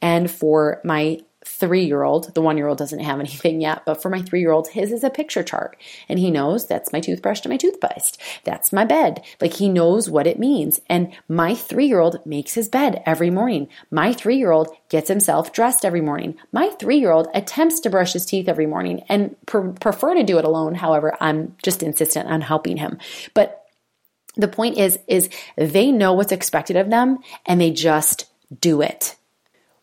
And 0.00 0.30
for 0.30 0.80
my 0.84 1.18
three 1.44 1.84
year 1.84 2.02
old, 2.02 2.34
the 2.34 2.42
one 2.42 2.58
year 2.58 2.66
old 2.66 2.78
doesn't 2.78 3.00
have 3.00 3.20
anything 3.20 3.60
yet, 3.60 3.84
but 3.84 4.02
for 4.02 4.10
my 4.10 4.22
three 4.22 4.40
year 4.40 4.52
old, 4.52 4.68
his 4.68 4.92
is 4.92 5.04
a 5.04 5.10
picture 5.10 5.42
chart. 5.42 5.76
And 6.08 6.18
he 6.18 6.30
knows 6.30 6.66
that's 6.66 6.92
my 6.92 7.00
toothbrush 7.00 7.40
to 7.40 7.48
my 7.48 7.56
toothpaste. 7.56 8.20
That's 8.44 8.72
my 8.72 8.84
bed. 8.84 9.22
Like 9.40 9.54
he 9.54 9.68
knows 9.68 10.10
what 10.10 10.26
it 10.26 10.38
means. 10.38 10.80
And 10.88 11.12
my 11.28 11.54
three 11.54 11.86
year 11.86 12.00
old 12.00 12.24
makes 12.26 12.54
his 12.54 12.68
bed 12.68 13.02
every 13.06 13.30
morning. 13.30 13.68
My 13.90 14.12
three 14.12 14.36
year 14.36 14.50
old 14.50 14.68
gets 14.88 15.08
himself 15.08 15.52
dressed 15.52 15.84
every 15.84 16.00
morning. 16.00 16.36
My 16.52 16.68
three 16.68 16.98
year 16.98 17.12
old 17.12 17.28
attempts 17.34 17.80
to 17.80 17.90
brush 17.90 18.12
his 18.12 18.26
teeth 18.26 18.48
every 18.48 18.66
morning 18.66 19.04
and 19.08 19.36
pr- 19.46 19.68
prefer 19.80 20.14
to 20.14 20.22
do 20.22 20.38
it 20.38 20.44
alone. 20.44 20.74
However, 20.74 21.16
I'm 21.20 21.56
just 21.62 21.82
insistent 21.82 22.28
on 22.28 22.40
helping 22.40 22.76
him. 22.76 22.98
But 23.34 23.56
the 24.36 24.48
point 24.48 24.78
is, 24.78 24.98
is 25.08 25.28
they 25.56 25.90
know 25.90 26.12
what's 26.12 26.32
expected 26.32 26.76
of 26.76 26.90
them 26.90 27.18
and 27.46 27.60
they 27.60 27.70
just 27.70 28.26
do 28.60 28.80
it. 28.82 29.16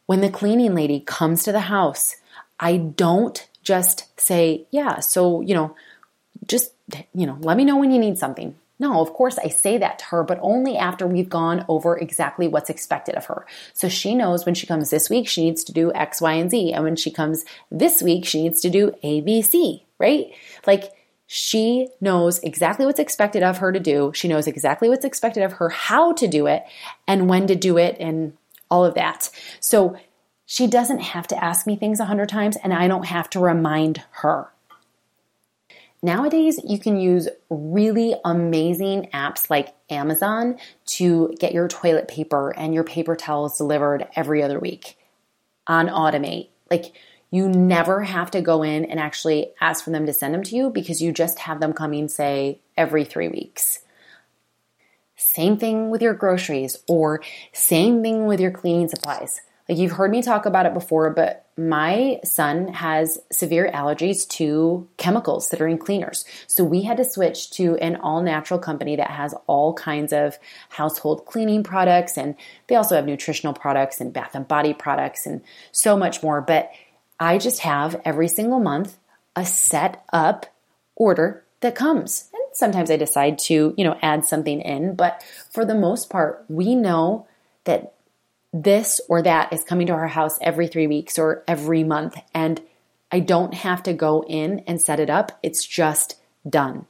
When 0.07 0.21
the 0.21 0.29
cleaning 0.29 0.73
lady 0.73 0.99
comes 0.99 1.43
to 1.43 1.51
the 1.51 1.59
house, 1.59 2.15
I 2.59 2.77
don't 2.77 3.47
just 3.61 4.19
say, 4.19 4.65
yeah, 4.71 4.99
so, 4.99 5.41
you 5.41 5.53
know, 5.53 5.75
just, 6.47 6.71
you 7.13 7.27
know, 7.27 7.37
let 7.41 7.57
me 7.57 7.65
know 7.65 7.77
when 7.77 7.91
you 7.91 7.99
need 7.99 8.17
something. 8.17 8.55
No, 8.79 9.01
of 9.01 9.11
course 9.11 9.37
I 9.37 9.49
say 9.49 9.77
that 9.79 9.99
to 9.99 10.05
her, 10.05 10.23
but 10.23 10.39
only 10.41 10.77
after 10.77 11.07
we've 11.07 11.29
gone 11.29 11.65
over 11.67 11.97
exactly 11.97 12.47
what's 12.47 12.69
expected 12.69 13.15
of 13.15 13.25
her. 13.25 13.45
So 13.73 13.89
she 13.89 14.15
knows 14.15 14.45
when 14.45 14.55
she 14.55 14.67
comes 14.67 14.89
this 14.89 15.09
week, 15.09 15.27
she 15.27 15.43
needs 15.43 15.63
to 15.65 15.73
do 15.73 15.91
X, 15.93 16.21
Y, 16.21 16.33
and 16.33 16.49
Z. 16.49 16.73
And 16.73 16.83
when 16.83 16.95
she 16.95 17.11
comes 17.11 17.43
this 17.71 18.01
week, 18.01 18.25
she 18.25 18.43
needs 18.43 18.61
to 18.61 18.69
do 18.69 18.93
A, 19.03 19.21
B, 19.21 19.41
C, 19.41 19.83
right? 19.97 20.27
Like 20.65 20.91
she 21.25 21.89
knows 21.99 22.39
exactly 22.39 22.85
what's 22.85 22.99
expected 22.99 23.43
of 23.43 23.57
her 23.57 23.71
to 23.73 23.79
do. 23.79 24.11
She 24.13 24.27
knows 24.27 24.47
exactly 24.47 24.87
what's 24.87 25.05
expected 25.05 25.43
of 25.43 25.53
her, 25.53 25.69
how 25.69 26.13
to 26.13 26.27
do 26.27 26.47
it, 26.47 26.63
and 27.07 27.27
when 27.27 27.47
to 27.47 27.55
do 27.55 27.77
it, 27.77 27.97
and 27.99 28.37
all 28.69 28.86
of 28.86 28.95
that. 28.95 29.30
So 29.60 29.97
she 30.45 30.67
doesn't 30.67 30.99
have 30.99 31.27
to 31.27 31.43
ask 31.43 31.67
me 31.67 31.75
things 31.75 31.99
a 31.99 32.06
hundred 32.06 32.30
times, 32.30 32.58
and 32.63 32.73
I 32.73 32.88
don't 32.88 33.06
have 33.06 33.30
to 33.32 33.39
remind 33.39 34.03
her. 34.12 34.47
Nowadays, 36.01 36.60
you 36.63 36.80
can 36.80 36.99
use 36.99 37.27
really 37.49 38.15
amazing 38.23 39.10
apps 39.13 39.49
like 39.49 39.73
Amazon 39.89 40.58
to 40.86 41.36
get 41.39 41.53
your 41.53 41.67
toilet 41.67 42.08
paper 42.08 42.51
and 42.56 42.73
your 42.73 42.84
paper 42.84 43.15
towels 43.15 43.58
delivered 43.58 44.08
every 44.15 44.43
other 44.43 44.60
week 44.60 44.97
on 45.65 45.88
Automate. 45.88 46.49
Like, 46.69 46.93
you 47.32 47.49
never 47.49 48.03
have 48.03 48.32
to 48.32 48.41
go 48.41 48.63
in 48.63 48.86
and 48.86 48.99
actually 48.99 49.51
ask 49.60 49.84
for 49.84 49.89
them 49.89 50.06
to 50.06 50.13
send 50.13 50.34
them 50.34 50.43
to 50.43 50.56
you 50.56 50.69
because 50.69 51.01
you 51.01 51.12
just 51.12 51.39
have 51.39 51.60
them 51.60 51.73
coming, 51.73 52.08
say, 52.08 52.62
every 52.77 53.03
three 53.03 53.27
weeks. 53.27 53.80
Same 55.38 55.58
thing 55.58 55.91
with 55.91 56.02
your 56.02 56.15
groceries 56.15 56.78
or 56.88 57.21
same 57.54 58.02
thing 58.02 58.26
with 58.26 58.39
your 58.39 58.50
cleaning 58.50 58.88
supplies. 58.88 59.39
Like 59.69 59.78
you've 59.78 59.91
heard 59.91 60.10
me 60.10 60.23
talk 60.23 60.47
about 60.47 60.65
it 60.65 60.73
before, 60.73 61.12
but 61.12 61.45
my 61.56 62.19
son 62.23 62.69
has 62.69 63.19
severe 63.32 63.69
allergies 63.71 64.28
to 64.30 64.89
chemicals 64.97 65.50
that 65.50 65.62
are 65.62 65.67
in 65.67 65.78
cleaners. 65.78 66.26
So 66.47 66.63
we 66.63 66.82
had 66.82 66.97
to 66.97 67.06
switch 67.06 67.52
to 67.52 67.76
an 67.76 67.97
all 67.97 68.23
natural 68.23 68.60
company 68.60 68.95
that 68.95 69.12
has 69.12 69.36
all 69.45 69.76
kinds 69.76 70.12
of 70.12 70.39
household 70.69 71.28
cleaning 71.28 71.62
products 71.62 72.17
and 72.17 72.34
they 72.65 72.73
also 72.73 72.95
have 72.95 73.06
nutritional 73.06 73.54
products 73.54 74.02
and 74.02 74.12
bath 74.12 74.34
and 74.34 74.47
body 74.47 74.73
products 74.73 75.28
and 75.28 75.41
so 75.71 75.95
much 75.95 76.23
more. 76.23 76.41
But 76.41 76.71
I 77.19 77.38
just 77.38 77.60
have 77.60 78.02
every 78.04 78.28
single 78.28 78.60
month 78.60 78.97
a 79.36 79.45
set 79.45 80.04
up 80.12 80.47
order 80.95 81.43
that 81.61 81.75
comes. 81.75 82.29
And 82.33 82.43
sometimes 82.53 82.91
I 82.91 82.97
decide 82.97 83.39
to, 83.39 83.73
you 83.77 83.83
know, 83.83 83.97
add 84.01 84.25
something 84.25 84.61
in, 84.61 84.95
but 84.95 85.23
for 85.51 85.65
the 85.65 85.75
most 85.75 86.09
part, 86.09 86.45
we 86.47 86.75
know 86.75 87.27
that 87.65 87.93
this 88.53 89.01
or 89.09 89.21
that 89.21 89.51
is 89.51 89.63
coming 89.63 89.87
to 89.87 89.93
our 89.93 90.07
house 90.07 90.39
every 90.41 90.67
3 90.67 90.87
weeks 90.87 91.19
or 91.19 91.43
every 91.47 91.83
month 91.83 92.17
and 92.33 92.61
I 93.11 93.19
don't 93.19 93.53
have 93.53 93.83
to 93.83 93.93
go 93.93 94.23
in 94.27 94.63
and 94.67 94.81
set 94.81 94.99
it 94.99 95.09
up. 95.09 95.37
It's 95.41 95.65
just 95.65 96.15
done. 96.47 96.85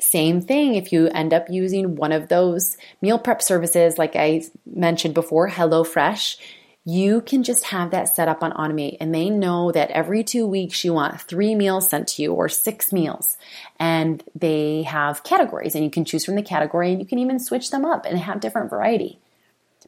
Same 0.00 0.40
thing 0.40 0.74
if 0.74 0.92
you 0.92 1.08
end 1.08 1.32
up 1.32 1.48
using 1.48 1.96
one 1.96 2.12
of 2.12 2.28
those 2.28 2.76
meal 3.00 3.18
prep 3.18 3.40
services 3.40 3.98
like 3.98 4.16
I 4.16 4.42
mentioned 4.66 5.14
before, 5.14 5.48
HelloFresh 5.48 6.36
you 6.84 7.20
can 7.20 7.44
just 7.44 7.64
have 7.64 7.92
that 7.92 8.08
set 8.08 8.26
up 8.26 8.42
on 8.42 8.52
Automate 8.52 8.96
and 9.00 9.14
they 9.14 9.30
know 9.30 9.70
that 9.70 9.90
every 9.90 10.24
two 10.24 10.46
weeks 10.46 10.84
you 10.84 10.92
want 10.92 11.20
three 11.20 11.54
meals 11.54 11.88
sent 11.88 12.08
to 12.08 12.22
you 12.22 12.32
or 12.32 12.48
six 12.48 12.92
meals. 12.92 13.36
And 13.78 14.22
they 14.34 14.82
have 14.82 15.22
categories 15.22 15.76
and 15.76 15.84
you 15.84 15.90
can 15.90 16.04
choose 16.04 16.24
from 16.24 16.34
the 16.34 16.42
category 16.42 16.90
and 16.90 17.00
you 17.00 17.06
can 17.06 17.20
even 17.20 17.38
switch 17.38 17.70
them 17.70 17.84
up 17.84 18.04
and 18.04 18.18
have 18.18 18.40
different 18.40 18.70
variety. 18.70 19.20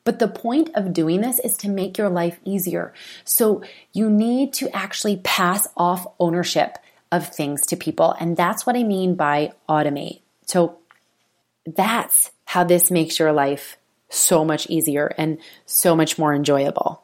But 0.04 0.18
the 0.18 0.28
point 0.28 0.70
of 0.74 0.92
doing 0.92 1.20
this 1.20 1.38
is 1.40 1.56
to 1.58 1.68
make 1.68 1.98
your 1.98 2.10
life 2.10 2.38
easier. 2.44 2.92
So 3.24 3.64
you 3.92 4.08
need 4.08 4.52
to 4.54 4.74
actually 4.76 5.16
pass 5.16 5.66
off 5.76 6.06
ownership 6.20 6.78
of 7.10 7.26
things 7.26 7.66
to 7.66 7.76
people. 7.76 8.14
And 8.20 8.36
that's 8.36 8.66
what 8.66 8.76
I 8.76 8.84
mean 8.84 9.14
by 9.16 9.52
automate. 9.68 10.20
So 10.46 10.78
that's 11.66 12.30
how 12.44 12.64
this 12.64 12.90
makes 12.90 13.18
your 13.18 13.32
life 13.32 13.78
so 14.14 14.44
much 14.44 14.68
easier 14.68 15.12
and 15.18 15.38
so 15.66 15.94
much 15.96 16.18
more 16.18 16.34
enjoyable. 16.34 17.02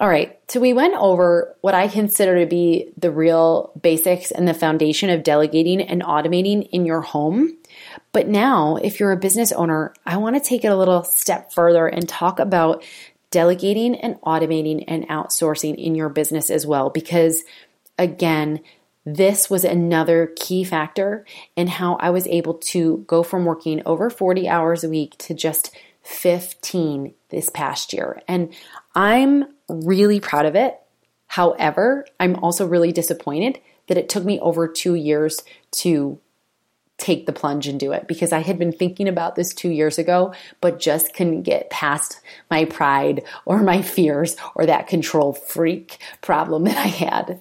All 0.00 0.08
right, 0.08 0.38
so 0.46 0.60
we 0.60 0.72
went 0.72 0.94
over 0.94 1.56
what 1.60 1.74
I 1.74 1.88
consider 1.88 2.38
to 2.38 2.46
be 2.46 2.92
the 2.96 3.10
real 3.10 3.72
basics 3.80 4.30
and 4.30 4.46
the 4.46 4.54
foundation 4.54 5.10
of 5.10 5.24
delegating 5.24 5.80
and 5.80 6.04
automating 6.04 6.68
in 6.70 6.86
your 6.86 7.00
home. 7.00 7.56
But 8.12 8.28
now, 8.28 8.76
if 8.76 9.00
you're 9.00 9.10
a 9.10 9.16
business 9.16 9.50
owner, 9.50 9.92
I 10.06 10.18
want 10.18 10.36
to 10.36 10.48
take 10.48 10.64
it 10.64 10.70
a 10.70 10.76
little 10.76 11.02
step 11.02 11.52
further 11.52 11.88
and 11.88 12.08
talk 12.08 12.38
about 12.38 12.84
delegating 13.32 13.96
and 13.96 14.20
automating 14.20 14.84
and 14.86 15.08
outsourcing 15.08 15.74
in 15.74 15.96
your 15.96 16.08
business 16.08 16.48
as 16.48 16.64
well. 16.64 16.90
Because 16.90 17.42
again, 17.98 18.60
this 19.04 19.48
was 19.48 19.64
another 19.64 20.32
key 20.36 20.64
factor 20.64 21.24
in 21.56 21.66
how 21.66 21.94
I 21.96 22.10
was 22.10 22.26
able 22.26 22.54
to 22.54 23.04
go 23.06 23.22
from 23.22 23.44
working 23.44 23.82
over 23.86 24.10
40 24.10 24.48
hours 24.48 24.84
a 24.84 24.88
week 24.88 25.16
to 25.18 25.34
just 25.34 25.74
15 26.02 27.14
this 27.30 27.50
past 27.50 27.92
year. 27.92 28.20
And 28.28 28.54
I'm 28.94 29.44
really 29.68 30.20
proud 30.20 30.46
of 30.46 30.56
it. 30.56 30.78
However, 31.26 32.06
I'm 32.18 32.36
also 32.36 32.66
really 32.66 32.92
disappointed 32.92 33.60
that 33.86 33.98
it 33.98 34.08
took 34.08 34.24
me 34.24 34.40
over 34.40 34.68
two 34.68 34.94
years 34.94 35.42
to 35.70 36.18
take 36.98 37.26
the 37.26 37.32
plunge 37.32 37.68
and 37.68 37.78
do 37.78 37.92
it 37.92 38.08
because 38.08 38.32
I 38.32 38.40
had 38.40 38.58
been 38.58 38.72
thinking 38.72 39.08
about 39.08 39.36
this 39.36 39.54
two 39.54 39.70
years 39.70 39.98
ago, 39.98 40.34
but 40.60 40.80
just 40.80 41.14
couldn't 41.14 41.42
get 41.42 41.70
past 41.70 42.20
my 42.50 42.64
pride 42.64 43.22
or 43.44 43.62
my 43.62 43.82
fears 43.82 44.36
or 44.54 44.66
that 44.66 44.88
control 44.88 45.32
freak 45.32 45.98
problem 46.20 46.64
that 46.64 46.76
I 46.76 46.88
had. 46.88 47.40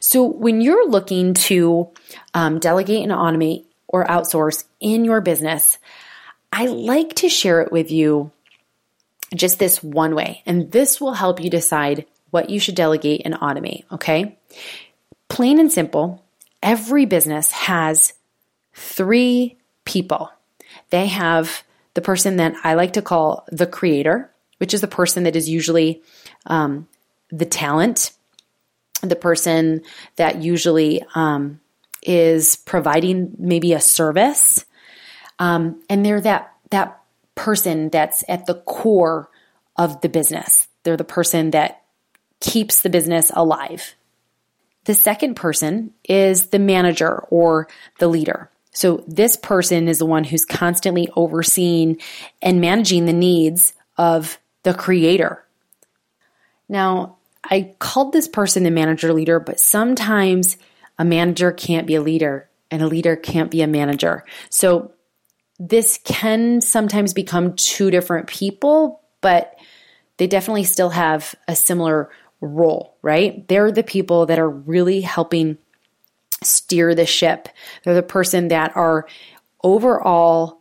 So, 0.00 0.24
when 0.24 0.60
you're 0.60 0.88
looking 0.88 1.34
to 1.34 1.90
um, 2.34 2.58
delegate 2.58 3.02
and 3.02 3.12
automate 3.12 3.64
or 3.88 4.04
outsource 4.06 4.64
in 4.80 5.04
your 5.04 5.20
business, 5.20 5.78
I 6.52 6.66
like 6.66 7.14
to 7.16 7.28
share 7.28 7.60
it 7.62 7.72
with 7.72 7.90
you 7.90 8.30
just 9.34 9.58
this 9.58 9.82
one 9.82 10.14
way. 10.14 10.42
And 10.46 10.70
this 10.70 11.00
will 11.00 11.14
help 11.14 11.42
you 11.42 11.50
decide 11.50 12.06
what 12.30 12.50
you 12.50 12.58
should 12.58 12.74
delegate 12.74 13.22
and 13.24 13.34
automate, 13.34 13.84
okay? 13.92 14.36
Plain 15.28 15.58
and 15.58 15.70
simple, 15.70 16.24
every 16.62 17.06
business 17.06 17.50
has 17.52 18.12
three 18.72 19.56
people. 19.84 20.30
They 20.90 21.06
have 21.06 21.62
the 21.94 22.00
person 22.00 22.36
that 22.36 22.54
I 22.64 22.74
like 22.74 22.94
to 22.94 23.02
call 23.02 23.46
the 23.50 23.66
creator, 23.66 24.30
which 24.58 24.74
is 24.74 24.80
the 24.80 24.88
person 24.88 25.24
that 25.24 25.36
is 25.36 25.48
usually 25.48 26.02
um, 26.46 26.88
the 27.30 27.46
talent, 27.46 28.12
the 29.08 29.16
person 29.16 29.82
that 30.16 30.42
usually 30.42 31.02
um, 31.14 31.60
is 32.02 32.56
providing 32.56 33.34
maybe 33.38 33.72
a 33.72 33.80
service, 33.80 34.64
um, 35.38 35.82
and 35.88 36.04
they're 36.04 36.20
that 36.20 36.52
that 36.70 37.00
person 37.34 37.88
that's 37.88 38.24
at 38.28 38.46
the 38.46 38.54
core 38.54 39.28
of 39.76 40.00
the 40.00 40.08
business. 40.08 40.68
They're 40.82 40.96
the 40.96 41.04
person 41.04 41.50
that 41.52 41.82
keeps 42.40 42.82
the 42.82 42.90
business 42.90 43.30
alive. 43.34 43.94
The 44.84 44.94
second 44.94 45.34
person 45.34 45.94
is 46.04 46.48
the 46.48 46.58
manager 46.58 47.20
or 47.30 47.68
the 47.98 48.08
leader. 48.08 48.50
So 48.72 49.02
this 49.06 49.36
person 49.36 49.88
is 49.88 49.98
the 49.98 50.06
one 50.06 50.24
who's 50.24 50.44
constantly 50.44 51.08
overseeing 51.16 52.00
and 52.42 52.60
managing 52.60 53.06
the 53.06 53.12
needs 53.12 53.72
of 53.96 54.38
the 54.62 54.74
creator. 54.74 55.44
Now, 56.68 57.16
I 57.44 57.74
called 57.78 58.12
this 58.12 58.28
person 58.28 58.62
the 58.62 58.70
manager 58.70 59.12
leader, 59.12 59.38
but 59.40 59.60
sometimes 59.60 60.56
a 60.98 61.04
manager 61.04 61.52
can't 61.52 61.86
be 61.86 61.94
a 61.94 62.02
leader 62.02 62.48
and 62.70 62.82
a 62.82 62.86
leader 62.86 63.16
can't 63.16 63.50
be 63.50 63.62
a 63.62 63.66
manager. 63.66 64.24
So 64.50 64.92
this 65.58 66.00
can 66.04 66.60
sometimes 66.60 67.12
become 67.12 67.54
two 67.54 67.90
different 67.90 68.26
people, 68.26 69.02
but 69.20 69.54
they 70.16 70.26
definitely 70.26 70.64
still 70.64 70.90
have 70.90 71.34
a 71.46 71.54
similar 71.54 72.10
role, 72.40 72.96
right? 73.02 73.46
They're 73.48 73.72
the 73.72 73.82
people 73.82 74.26
that 74.26 74.38
are 74.38 74.48
really 74.48 75.00
helping 75.00 75.58
steer 76.42 76.94
the 76.94 77.06
ship. 77.06 77.48
They're 77.82 77.94
the 77.94 78.02
person 78.02 78.48
that 78.48 78.76
are 78.76 79.06
overall, 79.62 80.60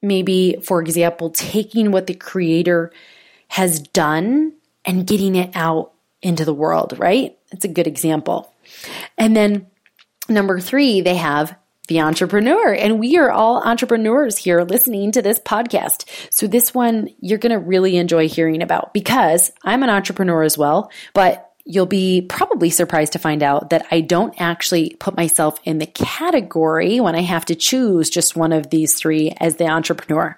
maybe, 0.00 0.56
for 0.62 0.80
example, 0.80 1.30
taking 1.30 1.92
what 1.92 2.06
the 2.06 2.14
creator 2.14 2.92
has 3.48 3.80
done 3.80 4.54
and 4.84 5.06
getting 5.06 5.36
it 5.36 5.50
out 5.54 5.91
into 6.22 6.44
the 6.44 6.54
world, 6.54 6.98
right? 6.98 7.36
It's 7.50 7.64
a 7.64 7.68
good 7.68 7.86
example. 7.86 8.52
And 9.18 9.36
then 9.36 9.66
number 10.28 10.60
three, 10.60 11.00
they 11.00 11.16
have 11.16 11.56
the 11.88 12.00
entrepreneur. 12.00 12.72
And 12.72 12.98
we 12.98 13.18
are 13.18 13.30
all 13.30 13.62
entrepreneurs 13.62 14.38
here 14.38 14.62
listening 14.62 15.12
to 15.12 15.22
this 15.22 15.38
podcast. 15.40 16.08
So 16.32 16.46
this 16.46 16.72
one 16.72 17.08
you're 17.20 17.38
going 17.38 17.52
to 17.52 17.58
really 17.58 17.96
enjoy 17.96 18.28
hearing 18.28 18.62
about 18.62 18.94
because 18.94 19.52
I'm 19.64 19.82
an 19.82 19.90
entrepreneur 19.90 20.42
as 20.42 20.56
well, 20.56 20.90
but 21.12 21.52
you'll 21.64 21.86
be 21.86 22.22
probably 22.22 22.70
surprised 22.70 23.12
to 23.12 23.18
find 23.18 23.42
out 23.42 23.70
that 23.70 23.86
I 23.90 24.00
don't 24.00 24.34
actually 24.40 24.96
put 24.98 25.16
myself 25.16 25.60
in 25.64 25.78
the 25.78 25.86
category 25.86 26.98
when 26.98 27.14
I 27.14 27.20
have 27.20 27.44
to 27.46 27.54
choose 27.54 28.10
just 28.10 28.36
one 28.36 28.52
of 28.52 28.70
these 28.70 28.94
three 28.94 29.32
as 29.38 29.56
the 29.56 29.68
entrepreneur. 29.68 30.36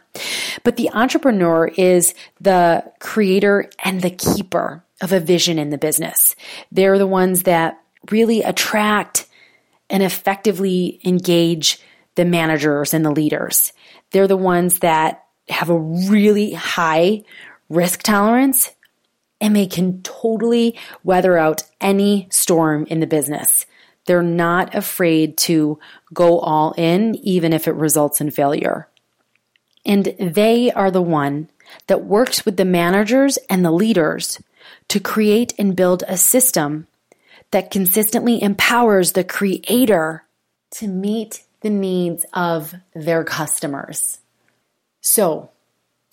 But 0.65 0.77
the 0.77 0.91
entrepreneur 0.91 1.69
is 1.69 2.15
the 2.41 2.85
creator 3.01 3.71
and 3.83 4.03
the 4.03 4.11
keeper 4.11 4.85
of 5.05 5.13
a 5.13 5.21
vision 5.21 5.59
in 5.59 5.71
the 5.71 5.79
business. 5.79 6.35
They're 6.73 6.99
the 6.99 7.07
ones 7.07 7.45
that 7.45 7.81
really 8.11 8.43
attract 8.43 9.27
and 9.91 10.03
effectively 10.03 11.01
engage 11.05 11.79
the 12.15 12.25
managers 12.25 12.95
and 12.95 13.05
the 13.05 13.11
leaders. 13.11 13.73
They're 14.11 14.27
the 14.27 14.37
ones 14.37 14.81
that 14.81 15.25
have 15.49 15.69
a 15.69 15.79
really 15.79 16.53
high 16.55 17.23
risk 17.69 18.03
tolerance 18.03 18.71
and 19.41 19.55
they 19.55 19.67
can 19.67 20.01
totally 20.03 20.79
weather 21.03 21.37
out 21.37 21.63
any 21.81 22.29
storm 22.31 22.87
in 22.89 23.01
the 23.01 23.07
business. 23.07 23.67
They're 24.07 24.23
not 24.23 24.75
afraid 24.75 25.37
to 25.39 25.79
go 26.15 26.39
all 26.39 26.73
in, 26.79 27.15
even 27.17 27.53
if 27.53 27.69
it 27.69 27.75
results 27.75 28.21
in 28.21 28.31
failure. 28.31 28.89
And 29.85 30.15
they 30.19 30.71
are 30.73 30.91
the 30.91 31.03
one 31.03 31.51
that 31.89 32.05
works 32.05 32.47
with 32.47 32.57
the 32.57 32.65
managers 32.65 33.39
and 33.51 33.65
the 33.65 33.71
leaders 33.71 34.41
to 34.89 35.01
create 35.01 35.55
and 35.59 35.77
build 35.77 36.05
a 36.07 36.17
system 36.17 36.87
that 37.51 37.71
consistently 37.71 38.43
empowers 38.43 39.13
the 39.13 39.25
creator 39.25 40.25
to 40.73 40.89
meet 40.89 41.45
the 41.61 41.71
needs 41.71 42.27
of 42.33 42.75
their 42.95 43.25
customers. 43.25 44.19
So, 45.01 45.51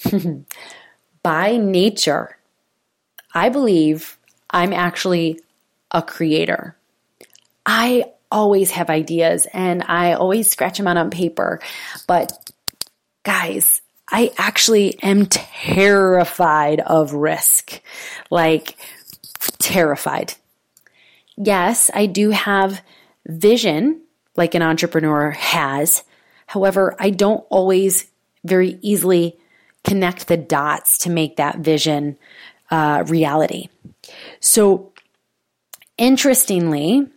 by 1.23 1.57
nature, 1.57 2.38
I 3.34 3.49
believe 3.49 4.17
I'm 4.49 4.73
actually 4.73 5.39
a 5.91 6.01
creator. 6.01 6.75
I 7.65 8.05
always 8.31 8.71
have 8.71 8.89
ideas 8.89 9.47
and 9.51 9.84
I 9.84 10.13
always 10.13 10.49
scratch 10.49 10.77
them 10.77 10.88
out 10.88 10.97
on 10.97 11.10
paper. 11.10 11.60
But 12.07 12.31
guys, 13.23 13.80
I 14.12 14.32
actually 14.38 15.02
am 15.02 15.26
terrified 15.28 16.82
of 16.82 17.13
risk. 17.13 17.82
Like, 18.30 18.76
terrified. 19.60 20.34
Yes, 21.38 21.89
I 21.93 22.08
do 22.08 22.32
have 22.32 22.82
vision 23.26 24.02
like 24.36 24.56
an 24.56 24.62
entrepreneur 24.62 25.32
has. 25.32 26.04
However, 26.47 26.95
I 27.00 27.10
don't 27.10 27.45
always 27.50 28.08
very 28.43 28.78
easily 28.82 29.38
connect 29.84 30.28
the 30.28 30.38
dots 30.38 31.00
to 31.00 31.10
make 31.10 31.38
that 31.38 31.60
vision 31.60 32.17
uh, 32.69 33.04
reality. 33.08 33.69
So, 34.39 34.91
interestingly, 35.97 37.08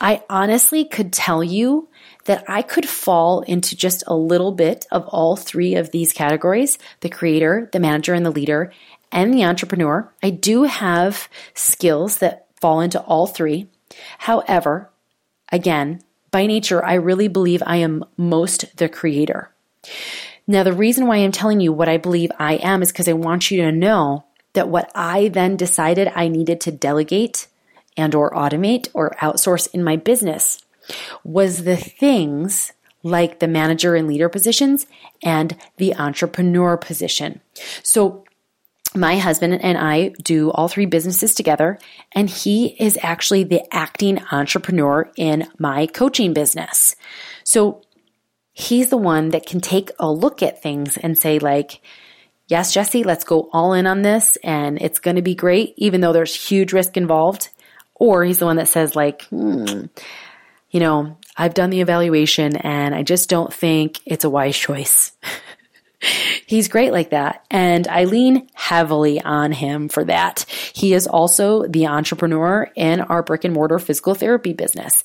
I 0.00 0.22
honestly 0.30 0.84
could 0.84 1.12
tell 1.12 1.44
you 1.44 1.88
that 2.30 2.44
I 2.46 2.62
could 2.62 2.88
fall 2.88 3.40
into 3.40 3.74
just 3.74 4.04
a 4.06 4.14
little 4.14 4.52
bit 4.52 4.86
of 4.92 5.04
all 5.08 5.34
three 5.34 5.74
of 5.74 5.90
these 5.90 6.12
categories 6.12 6.78
the 7.00 7.08
creator, 7.08 7.68
the 7.72 7.80
manager, 7.80 8.14
and 8.14 8.24
the 8.24 8.30
leader, 8.30 8.72
and 9.10 9.34
the 9.34 9.42
entrepreneur. 9.42 10.08
I 10.22 10.30
do 10.30 10.62
have 10.62 11.28
skills 11.54 12.18
that 12.18 12.46
fall 12.60 12.82
into 12.82 13.00
all 13.00 13.26
three. 13.26 13.66
However, 14.18 14.92
again, 15.50 16.02
by 16.30 16.46
nature, 16.46 16.84
I 16.84 16.94
really 16.94 17.26
believe 17.26 17.64
I 17.66 17.78
am 17.78 18.04
most 18.16 18.76
the 18.76 18.88
creator. 18.88 19.50
Now, 20.46 20.62
the 20.62 20.72
reason 20.72 21.08
why 21.08 21.16
I'm 21.16 21.32
telling 21.32 21.58
you 21.58 21.72
what 21.72 21.88
I 21.88 21.96
believe 21.96 22.30
I 22.38 22.58
am 22.58 22.80
is 22.80 22.92
because 22.92 23.08
I 23.08 23.14
want 23.14 23.50
you 23.50 23.60
to 23.62 23.72
know 23.72 24.24
that 24.52 24.68
what 24.68 24.88
I 24.94 25.30
then 25.30 25.56
decided 25.56 26.12
I 26.14 26.28
needed 26.28 26.60
to 26.60 26.70
delegate 26.70 27.48
and 27.96 28.14
or 28.14 28.30
automate 28.30 28.86
or 28.94 29.16
outsource 29.20 29.66
in 29.74 29.82
my 29.82 29.96
business 29.96 30.60
was 31.24 31.64
the 31.64 31.76
things 31.76 32.72
like 33.02 33.38
the 33.38 33.48
manager 33.48 33.94
and 33.94 34.06
leader 34.06 34.28
positions 34.28 34.86
and 35.22 35.56
the 35.78 35.94
entrepreneur 35.96 36.76
position. 36.76 37.40
So 37.82 38.24
my 38.94 39.18
husband 39.18 39.60
and 39.62 39.78
I 39.78 40.08
do 40.22 40.50
all 40.50 40.68
three 40.68 40.86
businesses 40.86 41.34
together, 41.34 41.78
and 42.12 42.28
he 42.28 42.76
is 42.78 42.98
actually 43.02 43.44
the 43.44 43.62
acting 43.72 44.20
entrepreneur 44.32 45.10
in 45.16 45.46
my 45.58 45.86
coaching 45.86 46.32
business. 46.32 46.96
So 47.44 47.82
he's 48.52 48.90
the 48.90 48.96
one 48.96 49.30
that 49.30 49.46
can 49.46 49.60
take 49.60 49.90
a 49.98 50.10
look 50.10 50.42
at 50.42 50.62
things 50.62 50.96
and 50.96 51.16
say, 51.16 51.38
like, 51.38 51.80
yes, 52.48 52.74
Jesse, 52.74 53.04
let's 53.04 53.24
go 53.24 53.48
all 53.52 53.72
in 53.74 53.86
on 53.86 54.02
this 54.02 54.36
and 54.42 54.80
it's 54.80 54.98
going 54.98 55.16
to 55.16 55.22
be 55.22 55.34
great, 55.36 55.74
even 55.76 56.00
though 56.00 56.12
there's 56.12 56.34
huge 56.34 56.72
risk 56.72 56.96
involved. 56.96 57.48
Or 57.94 58.24
he's 58.24 58.38
the 58.38 58.46
one 58.46 58.56
that 58.56 58.68
says, 58.68 58.96
like, 58.96 59.22
hmm, 59.24 59.84
you 60.70 60.80
know, 60.80 61.16
I've 61.36 61.54
done 61.54 61.70
the 61.70 61.80
evaluation 61.80 62.56
and 62.56 62.94
I 62.94 63.02
just 63.02 63.28
don't 63.28 63.52
think 63.52 64.00
it's 64.06 64.24
a 64.24 64.30
wise 64.30 64.56
choice. 64.56 65.12
He's 66.46 66.68
great 66.68 66.92
like 66.92 67.10
that. 67.10 67.44
And 67.50 67.86
I 67.86 68.04
lean 68.04 68.48
heavily 68.54 69.20
on 69.20 69.52
him 69.52 69.88
for 69.88 70.04
that. 70.04 70.46
He 70.74 70.94
is 70.94 71.06
also 71.06 71.66
the 71.66 71.88
entrepreneur 71.88 72.70
in 72.74 73.02
our 73.02 73.22
brick 73.22 73.44
and 73.44 73.52
mortar 73.52 73.78
physical 73.78 74.14
therapy 74.14 74.52
business. 74.54 75.04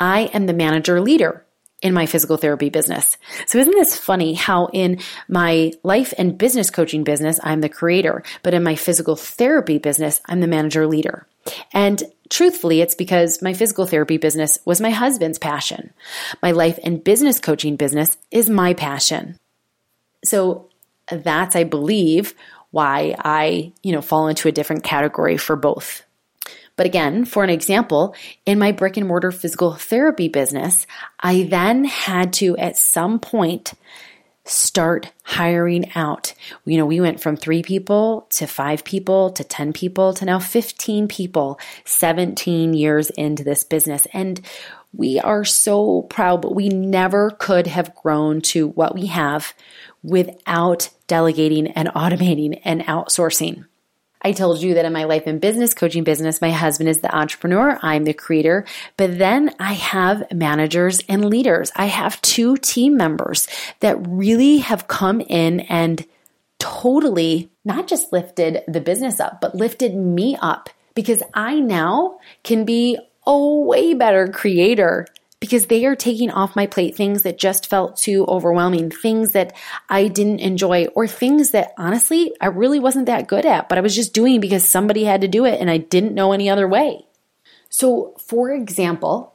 I 0.00 0.30
am 0.32 0.46
the 0.46 0.54
manager 0.54 1.00
leader 1.00 1.44
in 1.82 1.92
my 1.92 2.06
physical 2.06 2.38
therapy 2.38 2.70
business. 2.70 3.18
So 3.46 3.58
isn't 3.58 3.74
this 3.74 3.98
funny 3.98 4.32
how 4.32 4.66
in 4.72 5.00
my 5.28 5.72
life 5.82 6.14
and 6.16 6.38
business 6.38 6.70
coaching 6.70 7.04
business, 7.04 7.38
I'm 7.44 7.60
the 7.60 7.68
creator, 7.68 8.22
but 8.42 8.54
in 8.54 8.62
my 8.62 8.74
physical 8.74 9.16
therapy 9.16 9.76
business, 9.76 10.22
I'm 10.24 10.40
the 10.40 10.46
manager 10.46 10.86
leader. 10.86 11.26
And 11.72 12.02
truthfully, 12.34 12.80
it's 12.80 12.96
because 12.96 13.40
my 13.40 13.52
physical 13.52 13.86
therapy 13.86 14.16
business 14.16 14.58
was 14.64 14.80
my 14.80 14.90
husband's 14.90 15.38
passion. 15.38 15.92
My 16.42 16.50
life 16.50 16.80
and 16.82 17.02
business 17.02 17.38
coaching 17.38 17.76
business 17.76 18.16
is 18.32 18.50
my 18.50 18.74
passion. 18.74 19.38
So 20.24 20.68
that's, 21.08 21.54
I 21.54 21.62
believe, 21.62 22.34
why 22.72 23.14
I, 23.20 23.72
you 23.84 23.92
know, 23.92 24.02
fall 24.02 24.26
into 24.26 24.48
a 24.48 24.52
different 24.52 24.82
category 24.82 25.36
for 25.36 25.54
both. 25.54 26.02
But 26.74 26.86
again, 26.86 27.24
for 27.24 27.44
an 27.44 27.50
example, 27.50 28.16
in 28.44 28.58
my 28.58 28.72
brick 28.72 28.96
and 28.96 29.06
mortar 29.06 29.30
physical 29.30 29.74
therapy 29.74 30.26
business, 30.26 30.88
I 31.20 31.44
then 31.44 31.84
had 31.84 32.32
to 32.34 32.56
at 32.56 32.76
some 32.76 33.20
point 33.20 33.74
start 34.44 35.10
hiring 35.22 35.90
out. 35.94 36.34
You 36.64 36.76
know, 36.76 36.86
we 36.86 37.00
went 37.00 37.20
from 37.20 37.36
three 37.36 37.62
people 37.62 38.26
to 38.30 38.46
five 38.46 38.84
people 38.84 39.30
to 39.30 39.44
10 39.44 39.72
people 39.72 40.12
to 40.14 40.24
now 40.24 40.38
15 40.38 41.08
people, 41.08 41.58
17 41.84 42.74
years 42.74 43.10
into 43.10 43.42
this 43.42 43.64
business. 43.64 44.06
And 44.12 44.40
we 44.92 45.18
are 45.18 45.44
so 45.44 46.02
proud, 46.02 46.42
but 46.42 46.54
we 46.54 46.68
never 46.68 47.30
could 47.30 47.66
have 47.66 47.94
grown 47.94 48.40
to 48.42 48.68
what 48.68 48.94
we 48.94 49.06
have 49.06 49.54
without 50.02 50.90
delegating 51.06 51.68
and 51.68 51.88
automating 51.88 52.60
and 52.64 52.82
outsourcing. 52.82 53.64
I 54.24 54.32
told 54.32 54.62
you 54.62 54.74
that 54.74 54.86
in 54.86 54.92
my 54.92 55.04
life 55.04 55.24
and 55.26 55.40
business 55.40 55.74
coaching 55.74 56.02
business, 56.02 56.40
my 56.40 56.50
husband 56.50 56.88
is 56.88 56.98
the 56.98 57.14
entrepreneur. 57.14 57.78
I'm 57.82 58.04
the 58.04 58.14
creator. 58.14 58.64
But 58.96 59.18
then 59.18 59.54
I 59.60 59.74
have 59.74 60.32
managers 60.32 61.00
and 61.08 61.26
leaders. 61.26 61.70
I 61.76 61.86
have 61.86 62.20
two 62.22 62.56
team 62.56 62.96
members 62.96 63.46
that 63.80 63.98
really 64.08 64.58
have 64.58 64.88
come 64.88 65.20
in 65.20 65.60
and 65.60 66.04
totally 66.58 67.50
not 67.66 67.86
just 67.86 68.12
lifted 68.12 68.62
the 68.66 68.80
business 68.80 69.20
up, 69.20 69.42
but 69.42 69.54
lifted 69.54 69.94
me 69.94 70.36
up 70.40 70.70
because 70.94 71.22
I 71.34 71.60
now 71.60 72.18
can 72.42 72.64
be 72.64 72.98
a 73.26 73.38
way 73.38 73.94
better 73.94 74.28
creator 74.28 75.06
because 75.44 75.66
they 75.66 75.84
are 75.84 75.94
taking 75.94 76.30
off 76.30 76.56
my 76.56 76.66
plate 76.66 76.96
things 76.96 77.20
that 77.20 77.36
just 77.36 77.68
felt 77.68 77.98
too 77.98 78.24
overwhelming, 78.24 78.90
things 78.90 79.32
that 79.32 79.54
I 79.90 80.08
didn't 80.08 80.40
enjoy, 80.40 80.86
or 80.94 81.06
things 81.06 81.50
that 81.50 81.74
honestly 81.76 82.34
I 82.40 82.46
really 82.46 82.80
wasn't 82.80 83.04
that 83.06 83.28
good 83.28 83.44
at, 83.44 83.68
but 83.68 83.76
I 83.76 83.82
was 83.82 83.94
just 83.94 84.14
doing 84.14 84.40
because 84.40 84.64
somebody 84.66 85.04
had 85.04 85.20
to 85.20 85.28
do 85.28 85.44
it 85.44 85.60
and 85.60 85.70
I 85.70 85.76
didn't 85.76 86.14
know 86.14 86.32
any 86.32 86.48
other 86.48 86.66
way. 86.66 87.04
So, 87.68 88.14
for 88.26 88.52
example, 88.52 89.34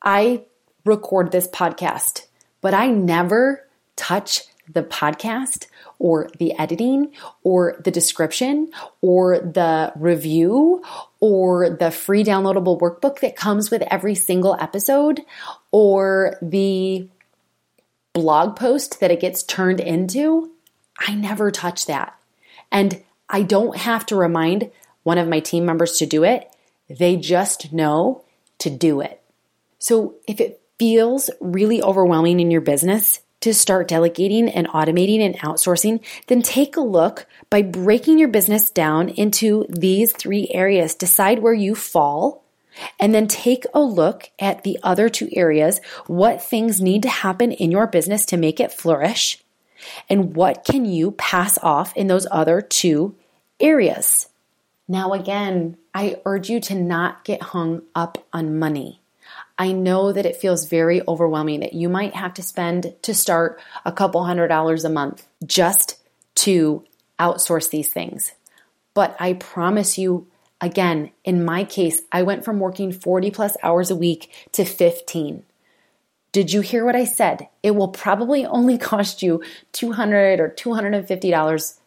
I 0.00 0.44
record 0.86 1.30
this 1.30 1.46
podcast, 1.46 2.24
but 2.62 2.72
I 2.72 2.86
never 2.86 3.68
touch 3.96 4.44
the 4.72 4.82
podcast 4.82 5.66
or 5.98 6.28
the 6.38 6.52
editing 6.58 7.12
or 7.42 7.76
the 7.84 7.90
description 7.90 8.70
or 9.00 9.38
the 9.38 9.92
review 9.96 10.82
or 11.20 11.70
the 11.70 11.90
free 11.90 12.24
downloadable 12.24 12.78
workbook 12.80 13.20
that 13.20 13.36
comes 13.36 13.70
with 13.70 13.82
every 13.90 14.14
single 14.14 14.56
episode 14.60 15.20
or 15.70 16.38
the 16.42 17.08
blog 18.12 18.56
post 18.56 19.00
that 19.00 19.10
it 19.10 19.20
gets 19.20 19.42
turned 19.42 19.80
into, 19.80 20.50
I 20.98 21.14
never 21.14 21.50
touch 21.50 21.86
that. 21.86 22.14
And 22.70 23.02
I 23.28 23.42
don't 23.42 23.76
have 23.76 24.06
to 24.06 24.16
remind 24.16 24.70
one 25.02 25.18
of 25.18 25.28
my 25.28 25.40
team 25.40 25.64
members 25.64 25.98
to 25.98 26.06
do 26.06 26.24
it. 26.24 26.48
They 26.88 27.16
just 27.16 27.72
know 27.72 28.24
to 28.58 28.70
do 28.70 29.00
it. 29.00 29.20
So 29.78 30.14
if 30.26 30.40
it 30.40 30.60
feels 30.78 31.30
really 31.40 31.82
overwhelming 31.82 32.40
in 32.40 32.50
your 32.50 32.60
business, 32.60 33.20
to 33.44 33.54
start 33.54 33.88
delegating 33.88 34.48
and 34.48 34.66
automating 34.68 35.20
and 35.20 35.38
outsourcing, 35.38 36.02
then 36.26 36.40
take 36.40 36.76
a 36.76 36.80
look 36.80 37.26
by 37.50 37.60
breaking 37.60 38.18
your 38.18 38.28
business 38.28 38.70
down 38.70 39.10
into 39.10 39.66
these 39.68 40.12
three 40.12 40.48
areas. 40.50 40.94
Decide 40.94 41.40
where 41.40 41.54
you 41.54 41.74
fall. 41.74 42.42
And 42.98 43.14
then 43.14 43.28
take 43.28 43.66
a 43.72 43.80
look 43.80 44.30
at 44.40 44.64
the 44.64 44.80
other 44.82 45.08
two 45.08 45.28
areas. 45.32 45.80
What 46.08 46.42
things 46.42 46.80
need 46.80 47.04
to 47.04 47.08
happen 47.08 47.52
in 47.52 47.70
your 47.70 47.86
business 47.86 48.26
to 48.26 48.36
make 48.36 48.58
it 48.58 48.72
flourish? 48.72 49.38
And 50.08 50.34
what 50.34 50.64
can 50.64 50.84
you 50.84 51.12
pass 51.12 51.56
off 51.62 51.96
in 51.96 52.08
those 52.08 52.26
other 52.32 52.60
two 52.60 53.14
areas? 53.60 54.28
Now, 54.88 55.12
again, 55.12 55.76
I 55.94 56.20
urge 56.24 56.50
you 56.50 56.58
to 56.62 56.74
not 56.74 57.24
get 57.24 57.42
hung 57.42 57.82
up 57.94 58.26
on 58.32 58.58
money. 58.58 59.00
I 59.58 59.72
know 59.72 60.12
that 60.12 60.26
it 60.26 60.36
feels 60.36 60.66
very 60.66 61.00
overwhelming 61.06 61.60
that 61.60 61.74
you 61.74 61.88
might 61.88 62.14
have 62.14 62.34
to 62.34 62.42
spend 62.42 62.94
to 63.02 63.14
start 63.14 63.60
a 63.84 63.92
couple 63.92 64.24
hundred 64.24 64.48
dollars 64.48 64.84
a 64.84 64.90
month 64.90 65.26
just 65.46 65.96
to 66.36 66.84
outsource 67.20 67.70
these 67.70 67.92
things. 67.92 68.32
But 68.94 69.16
I 69.20 69.34
promise 69.34 69.96
you, 69.98 70.26
again, 70.60 71.10
in 71.24 71.44
my 71.44 71.64
case, 71.64 72.02
I 72.10 72.22
went 72.22 72.44
from 72.44 72.58
working 72.58 72.92
40 72.92 73.30
plus 73.30 73.56
hours 73.62 73.90
a 73.90 73.96
week 73.96 74.30
to 74.52 74.64
15. 74.64 75.44
Did 76.32 76.52
you 76.52 76.60
hear 76.60 76.84
what 76.84 76.96
I 76.96 77.04
said? 77.04 77.48
It 77.62 77.72
will 77.72 77.88
probably 77.88 78.44
only 78.44 78.76
cost 78.92 79.22
you 79.22 79.42
200 79.72 80.40
or 80.40 80.48
$250 80.48 81.78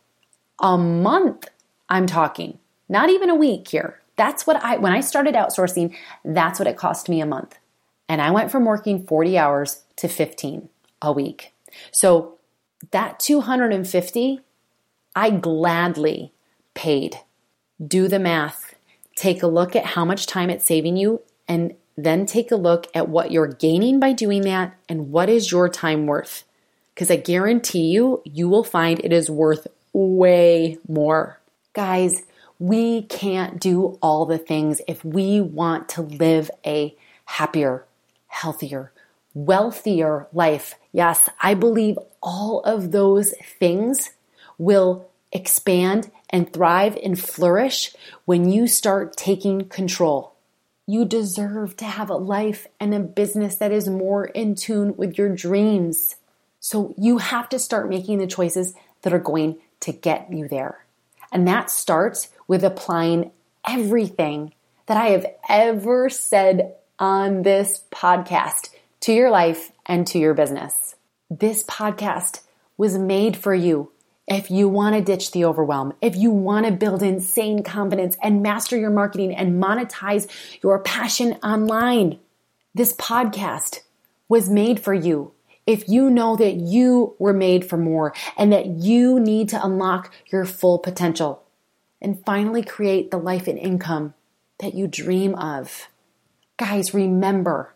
a 0.60 0.78
month. 0.78 1.48
I'm 1.90 2.08
talking, 2.08 2.60
not 2.88 3.10
even 3.10 3.30
a 3.30 3.36
week 3.36 3.68
here. 3.68 4.00
That's 4.18 4.46
what 4.46 4.62
I, 4.64 4.78
when 4.78 4.92
I 4.92 5.00
started 5.00 5.36
outsourcing, 5.36 5.96
that's 6.26 6.60
what 6.60 6.68
it 6.68 6.76
cost 6.76 7.08
me 7.08 7.22
a 7.22 7.26
month. 7.26 7.58
And 8.10 8.22
I 8.22 8.32
went 8.32 8.52
from 8.52 8.66
working 8.66 9.06
40 9.06 9.38
hours 9.38 9.84
to 9.98 10.08
15 10.08 10.70
a 11.02 11.12
week. 11.12 11.54
So 11.92 12.38
that 12.92 13.20
250, 13.20 14.42
I 15.16 15.30
gladly 15.30 16.34
paid. 16.74 17.18
Do 17.86 18.08
the 18.08 18.20
math. 18.20 18.76
Take 19.16 19.44
a 19.44 19.48
look 19.48 19.76
at 19.76 19.86
how 19.86 20.06
much 20.06 20.28
time 20.28 20.50
it's 20.50 20.66
saving 20.66 20.98
you 20.98 21.22
and 21.48 21.76
then 21.96 22.26
take 22.26 22.52
a 22.52 22.56
look 22.56 22.88
at 22.94 23.10
what 23.10 23.32
you're 23.32 23.48
gaining 23.48 24.00
by 24.00 24.14
doing 24.14 24.44
that 24.44 24.76
and 24.88 25.12
what 25.12 25.30
is 25.30 25.52
your 25.52 25.68
time 25.70 26.06
worth. 26.06 26.44
Because 26.94 27.10
I 27.12 27.16
guarantee 27.16 27.88
you, 27.88 28.22
you 28.26 28.48
will 28.48 28.64
find 28.64 29.00
it 29.00 29.12
is 29.12 29.30
worth 29.30 29.68
way 29.94 30.78
more. 30.88 31.40
Guys, 31.74 32.24
we 32.60 33.04
can't 33.04 33.60
do 33.60 33.98
all 34.02 34.26
the 34.26 34.38
things 34.38 34.82
if 34.88 35.04
we 35.06 35.42
want 35.42 35.90
to 35.90 36.02
live 36.02 36.50
a 36.66 36.96
happier, 37.26 37.86
healthier, 38.28 38.92
wealthier 39.34 40.28
life. 40.34 40.76
Yes, 40.92 41.30
I 41.42 41.54
believe 41.54 42.00
all 42.22 42.62
of 42.62 42.92
those 42.92 43.34
things 43.60 44.12
will 44.58 45.08
expand 45.32 46.12
and 46.30 46.52
thrive 46.52 46.98
and 47.04 47.20
flourish 47.20 47.94
when 48.26 48.50
you 48.50 48.68
start 48.68 49.16
taking 49.16 49.68
control. 49.70 50.34
You 50.88 51.06
deserve 51.06 51.76
to 51.78 51.86
have 51.86 52.10
a 52.10 52.16
life 52.16 52.66
and 52.80 52.94
a 52.94 53.00
business 53.00 53.58
that 53.58 53.72
is 53.72 53.90
more 53.90 54.26
in 54.26 54.56
tune 54.56 54.96
with 54.96 55.18
your 55.18 55.30
dreams. 55.30 56.16
So 56.60 56.96
you 56.98 57.20
have 57.20 57.50
to 57.50 57.60
start 57.60 57.90
making 57.90 58.18
the 58.18 58.28
choices 58.28 58.74
that 59.02 59.14
are 59.14 59.20
going 59.20 59.58
to 59.82 59.92
get 59.92 60.32
you 60.32 60.48
there. 60.48 60.86
And 61.32 61.48
that 61.48 61.70
starts 61.70 62.30
with 62.48 62.64
applying 62.64 63.32
everything 63.68 64.54
that 64.88 64.98
I 64.98 65.08
have 65.10 65.26
ever 65.50 66.10
said 66.10 66.76
on 66.98 67.44
this 67.44 67.84
podcast 67.92 68.70
to 69.02 69.14
your 69.14 69.30
life 69.30 69.72
and 69.86 70.08
to 70.08 70.20
your 70.20 70.34
business. 70.34 70.96
This 71.30 71.64
podcast 71.64 72.42
was 72.78 72.98
made 72.98 73.38
for 73.38 73.54
you. 73.54 73.92
If 74.28 74.52
you 74.52 74.68
want 74.68 74.96
to 74.96 75.02
ditch 75.02 75.32
the 75.32 75.46
overwhelm, 75.46 75.94
if 76.02 76.16
you 76.16 76.32
want 76.32 76.66
to 76.66 76.72
build 76.72 77.02
insane 77.02 77.64
confidence 77.64 78.18
and 78.22 78.44
master 78.44 78.78
your 78.78 78.90
marketing 78.90 79.36
and 79.36 79.62
monetize 79.62 80.28
your 80.62 80.80
passion 80.80 81.34
online, 81.44 82.20
this 82.74 82.94
podcast 82.94 83.82
was 84.28 84.50
made 84.50 84.80
for 84.80 84.94
you 84.94 85.32
if 85.66 85.88
you 85.90 86.10
know 86.10 86.36
that 86.36 86.56
you 86.56 87.16
were 87.20 87.34
made 87.34 87.70
for 87.70 87.78
more 87.78 88.14
and 88.38 88.52
that 88.54 88.66
you 88.66 89.20
need 89.20 89.50
to 89.50 89.66
unlock 89.66 90.14
your 90.32 90.46
full 90.46 90.80
potential 90.80 91.44
and 92.02 92.24
finally 92.26 92.64
create 92.64 93.12
the 93.12 93.18
life 93.18 93.48
and 93.48 93.58
income 93.58 94.14
that 94.60 94.74
you 94.74 94.88
dream 94.88 95.36
of. 95.36 95.88
Guys, 96.58 96.94
remember, 96.94 97.74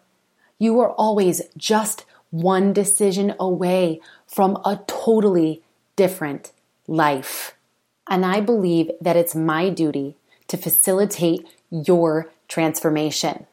you 0.58 0.80
are 0.80 0.92
always 0.92 1.42
just 1.58 2.06
one 2.30 2.74
decision 2.74 3.34
away 3.40 4.00
from 4.28 4.56
a 4.66 4.80
totally 4.88 5.62
different 5.96 6.52
life. 6.88 7.56
And 8.10 8.26
I 8.26 8.42
believe 8.42 8.92
that 9.02 9.16
it's 9.16 9.36
my 9.36 9.70
duty 9.70 10.16
to 10.48 10.58
facilitate 10.58 11.48
your 11.70 12.32
transformation. 12.48 13.48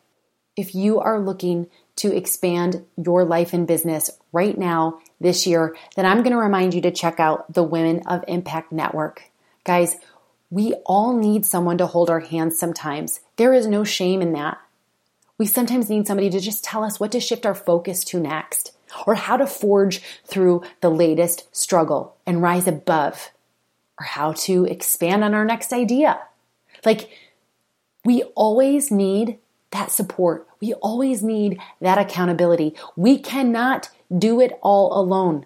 If 0.56 0.74
you 0.74 0.98
are 1.00 1.20
looking 1.20 1.68
to 1.96 2.14
expand 2.16 2.84
your 2.96 3.24
life 3.24 3.52
and 3.52 3.66
business 3.66 4.10
right 4.32 4.56
now, 4.56 5.00
this 5.20 5.46
year, 5.46 5.76
then 5.96 6.06
I'm 6.06 6.18
going 6.18 6.32
to 6.32 6.38
remind 6.38 6.74
you 6.74 6.80
to 6.82 6.90
check 6.90 7.18
out 7.18 7.52
the 7.52 7.62
Women 7.62 8.02
of 8.06 8.24
Impact 8.28 8.72
Network. 8.72 9.24
Guys, 9.64 9.96
we 10.50 10.74
all 10.86 11.16
need 11.16 11.44
someone 11.44 11.78
to 11.78 11.86
hold 11.86 12.10
our 12.10 12.20
hands 12.20 12.58
sometimes. 12.58 13.20
There 13.36 13.52
is 13.52 13.66
no 13.66 13.84
shame 13.84 14.22
in 14.22 14.32
that. 14.32 14.58
We 15.36 15.46
sometimes 15.46 15.90
need 15.90 16.06
somebody 16.06 16.30
to 16.30 16.40
just 16.40 16.64
tell 16.64 16.82
us 16.82 16.98
what 16.98 17.12
to 17.12 17.20
shift 17.20 17.46
our 17.46 17.54
focus 17.54 18.02
to 18.04 18.18
next, 18.18 18.72
or 19.06 19.14
how 19.14 19.36
to 19.36 19.46
forge 19.46 20.02
through 20.24 20.62
the 20.80 20.90
latest 20.90 21.54
struggle 21.54 22.16
and 22.26 22.42
rise 22.42 22.66
above, 22.66 23.30
or 24.00 24.06
how 24.06 24.32
to 24.32 24.64
expand 24.64 25.22
on 25.22 25.34
our 25.34 25.44
next 25.44 25.72
idea. 25.72 26.20
Like, 26.84 27.10
we 28.04 28.22
always 28.34 28.90
need 28.90 29.38
that 29.70 29.90
support. 29.90 30.46
We 30.60 30.72
always 30.74 31.22
need 31.22 31.60
that 31.80 31.98
accountability. 31.98 32.74
We 32.96 33.18
cannot 33.18 33.90
do 34.16 34.40
it 34.40 34.58
all 34.62 34.98
alone. 34.98 35.44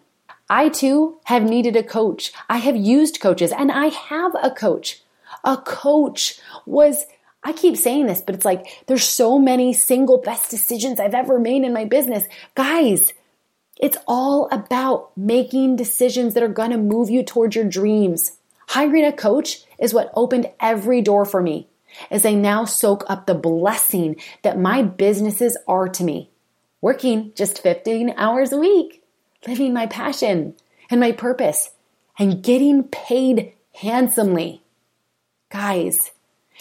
I 0.53 0.68
too 0.68 1.16
have 1.24 1.44
needed 1.44 1.76
a 1.76 1.82
coach. 1.82 2.30
I 2.46 2.59
have 2.59 2.76
used 2.76 3.20
coaches 3.20 3.53
and 3.53 3.72
I 3.72 3.86
have 3.86 4.32
a 4.42 4.50
coach. 4.50 5.03
A 5.44 5.57
coach 5.57 6.38
was, 6.66 7.07
I 7.42 7.55
keep 7.55 7.74
saying 7.74 8.05
this, 8.05 8.20
but 8.20 8.34
it's 8.34 8.44
like 8.44 8.84
there's 8.86 9.03
so 9.05 9.38
many 9.38 9.72
single 9.72 10.18
best 10.18 10.50
decisions 10.50 11.00
I've 11.00 11.14
ever 11.14 11.38
made 11.38 11.62
in 11.64 11.72
my 11.72 11.86
business. 11.86 12.24
Guys, 12.55 13.14
It's 13.82 13.96
all 14.07 14.48
about 14.53 15.11
making 15.16 15.74
decisions 15.74 16.34
that 16.34 16.42
are 16.44 16.48
going 16.48 16.70
to 16.70 16.78
move 16.78 17.11
you 17.11 17.24
towards 17.24 17.57
your 17.57 17.64
dreams. 17.64 18.32
Hiring 18.68 19.05
a 19.05 19.12
coach 19.12 19.64
is 19.76 19.92
what 19.92 20.12
opened 20.14 20.50
every 20.61 21.03
door 21.03 21.24
for 21.24 21.42
me 21.42 21.66
as 22.09 22.24
I 22.24 22.32
now 22.32 22.64
soak 22.64 23.05
up 23.09 23.26
the 23.26 23.34
blessing 23.34 24.16
that 24.42 24.59
my 24.59 24.82
businesses 24.82 25.57
are 25.66 25.88
to 25.88 26.05
me. 26.05 26.30
Working 26.80 27.32
just 27.34 27.61
15 27.61 28.14
hours 28.16 28.53
a 28.53 28.59
week, 28.59 29.01
living 29.47 29.72
my 29.72 29.86
passion 29.86 30.55
and 30.90 31.01
my 31.01 31.12
purpose, 31.12 31.70
and 32.18 32.43
getting 32.43 32.84
paid 32.84 33.53
handsomely. 33.74 34.62
Guys, 35.51 36.12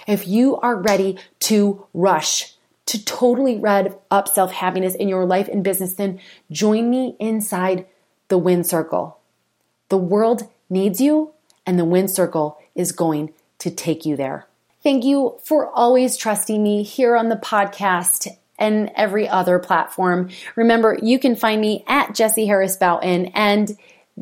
if 0.07 0.27
you 0.27 0.57
are 0.57 0.75
ready 0.75 1.17
to 1.39 1.86
rush, 1.93 2.55
to 2.88 3.03
totally 3.03 3.57
rev 3.57 3.95
up 4.09 4.27
self 4.27 4.51
happiness 4.51 4.95
in 4.95 5.07
your 5.07 5.25
life 5.25 5.47
and 5.47 5.63
business, 5.63 5.93
then 5.93 6.19
join 6.51 6.89
me 6.89 7.15
inside 7.19 7.86
the 8.27 8.38
win 8.38 8.63
circle. 8.63 9.19
The 9.89 9.97
world 9.97 10.49
needs 10.69 11.01
you, 11.01 11.34
and 11.65 11.77
the 11.77 11.86
win 11.86 12.07
circle 12.07 12.57
is 12.75 12.91
going 12.91 13.34
to 13.59 13.69
take 13.69 14.05
you 14.05 14.15
there. 14.15 14.47
Thank 14.84 15.03
you 15.03 15.38
for 15.43 15.69
always 15.69 16.17
trusting 16.17 16.61
me 16.61 16.82
here 16.84 17.15
on 17.15 17.29
the 17.29 17.36
podcast 17.36 18.27
and 18.62 18.91
every 18.95 19.28
other 19.28 19.59
platform. 19.59 20.30
Remember, 20.55 20.97
you 21.01 21.20
can 21.20 21.36
find 21.36 21.59
me 21.59 21.84
at 21.88 22.16
Jesse 22.16 22.45
Harris 22.45 22.78
Boughton 22.78 23.28
and 23.34 23.76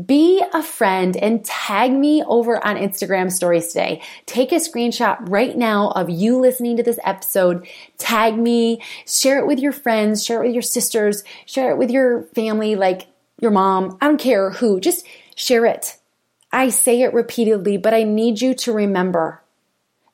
be 0.06 0.42
a 0.54 0.64
friend 0.64 1.18
and 1.18 1.44
tag 1.44 1.92
me 1.92 2.24
over 2.24 2.66
on 2.66 2.78
Instagram 2.78 3.32
stories 3.32 3.68
today. 3.68 4.02
Take 4.26 4.52
a 4.52 4.56
screenshot 4.56 5.18
right 5.30 5.58
now 5.58 5.90
of 5.90 6.10
you 6.10 6.40
listening 6.40 6.78
to 6.78 6.84
this 6.84 7.00
episode. 7.04 7.68
Tag 7.98 8.38
me, 8.38 8.82
share 9.06 9.40
it 9.40 9.48
with 9.48 9.60
your 9.60 9.72
friends, 9.72 10.24
share 10.24 10.42
it 10.42 10.48
with 10.48 10.56
your 10.56 10.62
sisters, 10.62 11.24
share 11.46 11.72
it 11.72 11.78
with 11.78 11.90
your 11.90 12.24
family, 12.36 12.76
like 12.76 13.08
your 13.42 13.52
mom. 13.52 13.98
I 14.00 14.08
don't 14.08 14.20
care 14.20 14.52
who, 14.52 14.80
just 14.80 15.06
share 15.36 15.66
it. 15.66 15.98
I 16.52 16.70
say 16.70 17.02
it 17.02 17.14
repeatedly, 17.14 17.78
but 17.78 17.94
I 17.94 18.04
need 18.04 18.42
you 18.42 18.54
to 18.56 18.72
remember 18.74 19.44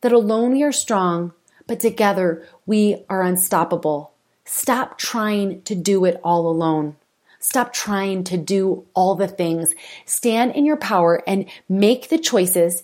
that 0.02 0.12
alone 0.12 0.52
we 0.52 0.64
are 0.64 0.72
strong, 0.72 1.34
but 1.68 1.80
together 1.80 2.48
we 2.66 3.04
are 3.10 3.22
unstoppable. 3.22 4.15
Stop 4.46 4.98
trying 4.98 5.62
to 5.64 5.76
do 5.76 6.06
it 6.06 6.20
all 6.24 6.48
alone. 6.48 6.96
Stop 7.40 7.74
trying 7.74 8.24
to 8.24 8.38
do 8.38 8.86
all 8.94 9.16
the 9.16 9.28
things. 9.28 9.76
Stand 10.06 10.56
in 10.56 10.66
your 10.66 10.78
power 10.78 11.22
and 11.28 11.46
make 11.68 12.10
the 12.10 12.18
choices, 12.18 12.84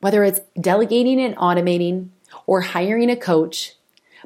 whether 0.00 0.24
it's 0.24 0.40
delegating 0.60 1.20
and 1.20 1.36
automating 1.36 2.08
or 2.46 2.62
hiring 2.62 3.10
a 3.10 3.16
coach, 3.16 3.74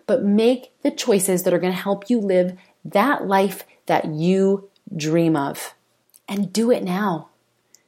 but 0.07 0.25
make 0.25 0.73
the 0.83 0.91
choices 0.91 1.43
that 1.43 1.53
are 1.53 1.59
going 1.59 1.73
to 1.73 1.79
help 1.79 2.09
you 2.09 2.19
live 2.21 2.57
that 2.85 3.27
life 3.27 3.65
that 3.87 4.07
you 4.07 4.69
dream 4.97 5.37
of. 5.37 5.75
And 6.29 6.53
do 6.53 6.73
it 6.73 6.83
now 6.83 7.29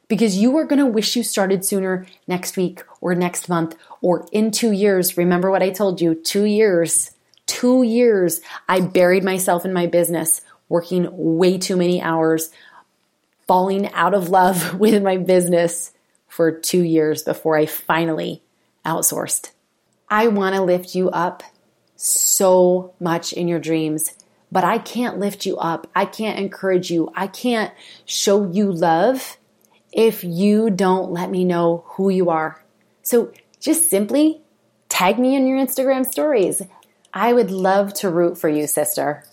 because 0.07 0.37
you 0.37 0.57
are 0.57 0.65
going 0.65 0.79
to 0.79 0.85
wish 0.85 1.15
you 1.15 1.23
started 1.23 1.63
sooner 1.63 2.05
next 2.27 2.57
week 2.57 2.83
or 2.99 3.15
next 3.15 3.47
month 3.47 3.75
or 4.01 4.27
in 4.31 4.51
two 4.51 4.71
years. 4.71 5.17
Remember 5.17 5.51
what 5.51 5.63
I 5.63 5.69
told 5.69 6.01
you 6.01 6.15
two 6.15 6.45
years. 6.45 7.11
Two 7.49 7.81
years, 7.81 8.41
I 8.67 8.79
buried 8.79 9.23
myself 9.23 9.65
in 9.65 9.73
my 9.73 9.87
business, 9.87 10.41
working 10.69 11.07
way 11.11 11.57
too 11.57 11.75
many 11.75 11.99
hours, 11.99 12.51
falling 13.47 13.91
out 13.93 14.13
of 14.13 14.29
love 14.29 14.75
with 14.79 15.01
my 15.01 15.17
business 15.17 15.91
for 16.27 16.51
two 16.51 16.83
years 16.83 17.23
before 17.23 17.57
I 17.57 17.65
finally 17.65 18.43
outsourced. 18.85 19.49
I 20.07 20.27
want 20.27 20.53
to 20.53 20.61
lift 20.61 20.93
you 20.93 21.09
up 21.09 21.41
so 21.95 22.93
much 22.99 23.33
in 23.33 23.47
your 23.47 23.57
dreams, 23.57 24.13
but 24.51 24.63
I 24.63 24.77
can't 24.77 25.17
lift 25.17 25.47
you 25.47 25.57
up. 25.57 25.89
I 25.95 26.05
can't 26.05 26.37
encourage 26.37 26.91
you. 26.91 27.11
I 27.15 27.25
can't 27.25 27.73
show 28.05 28.47
you 28.51 28.71
love 28.71 29.37
if 29.91 30.23
you 30.23 30.69
don't 30.69 31.11
let 31.11 31.31
me 31.31 31.45
know 31.45 31.83
who 31.87 32.09
you 32.09 32.29
are. 32.29 32.63
So 33.01 33.33
just 33.59 33.89
simply 33.89 34.43
tag 34.87 35.17
me 35.17 35.35
in 35.35 35.47
your 35.47 35.57
Instagram 35.57 36.05
stories. 36.05 36.61
I 37.13 37.33
would 37.33 37.51
love 37.51 37.93
to 37.95 38.09
root 38.09 38.37
for 38.37 38.49
you, 38.49 38.67
sister. 38.67 39.23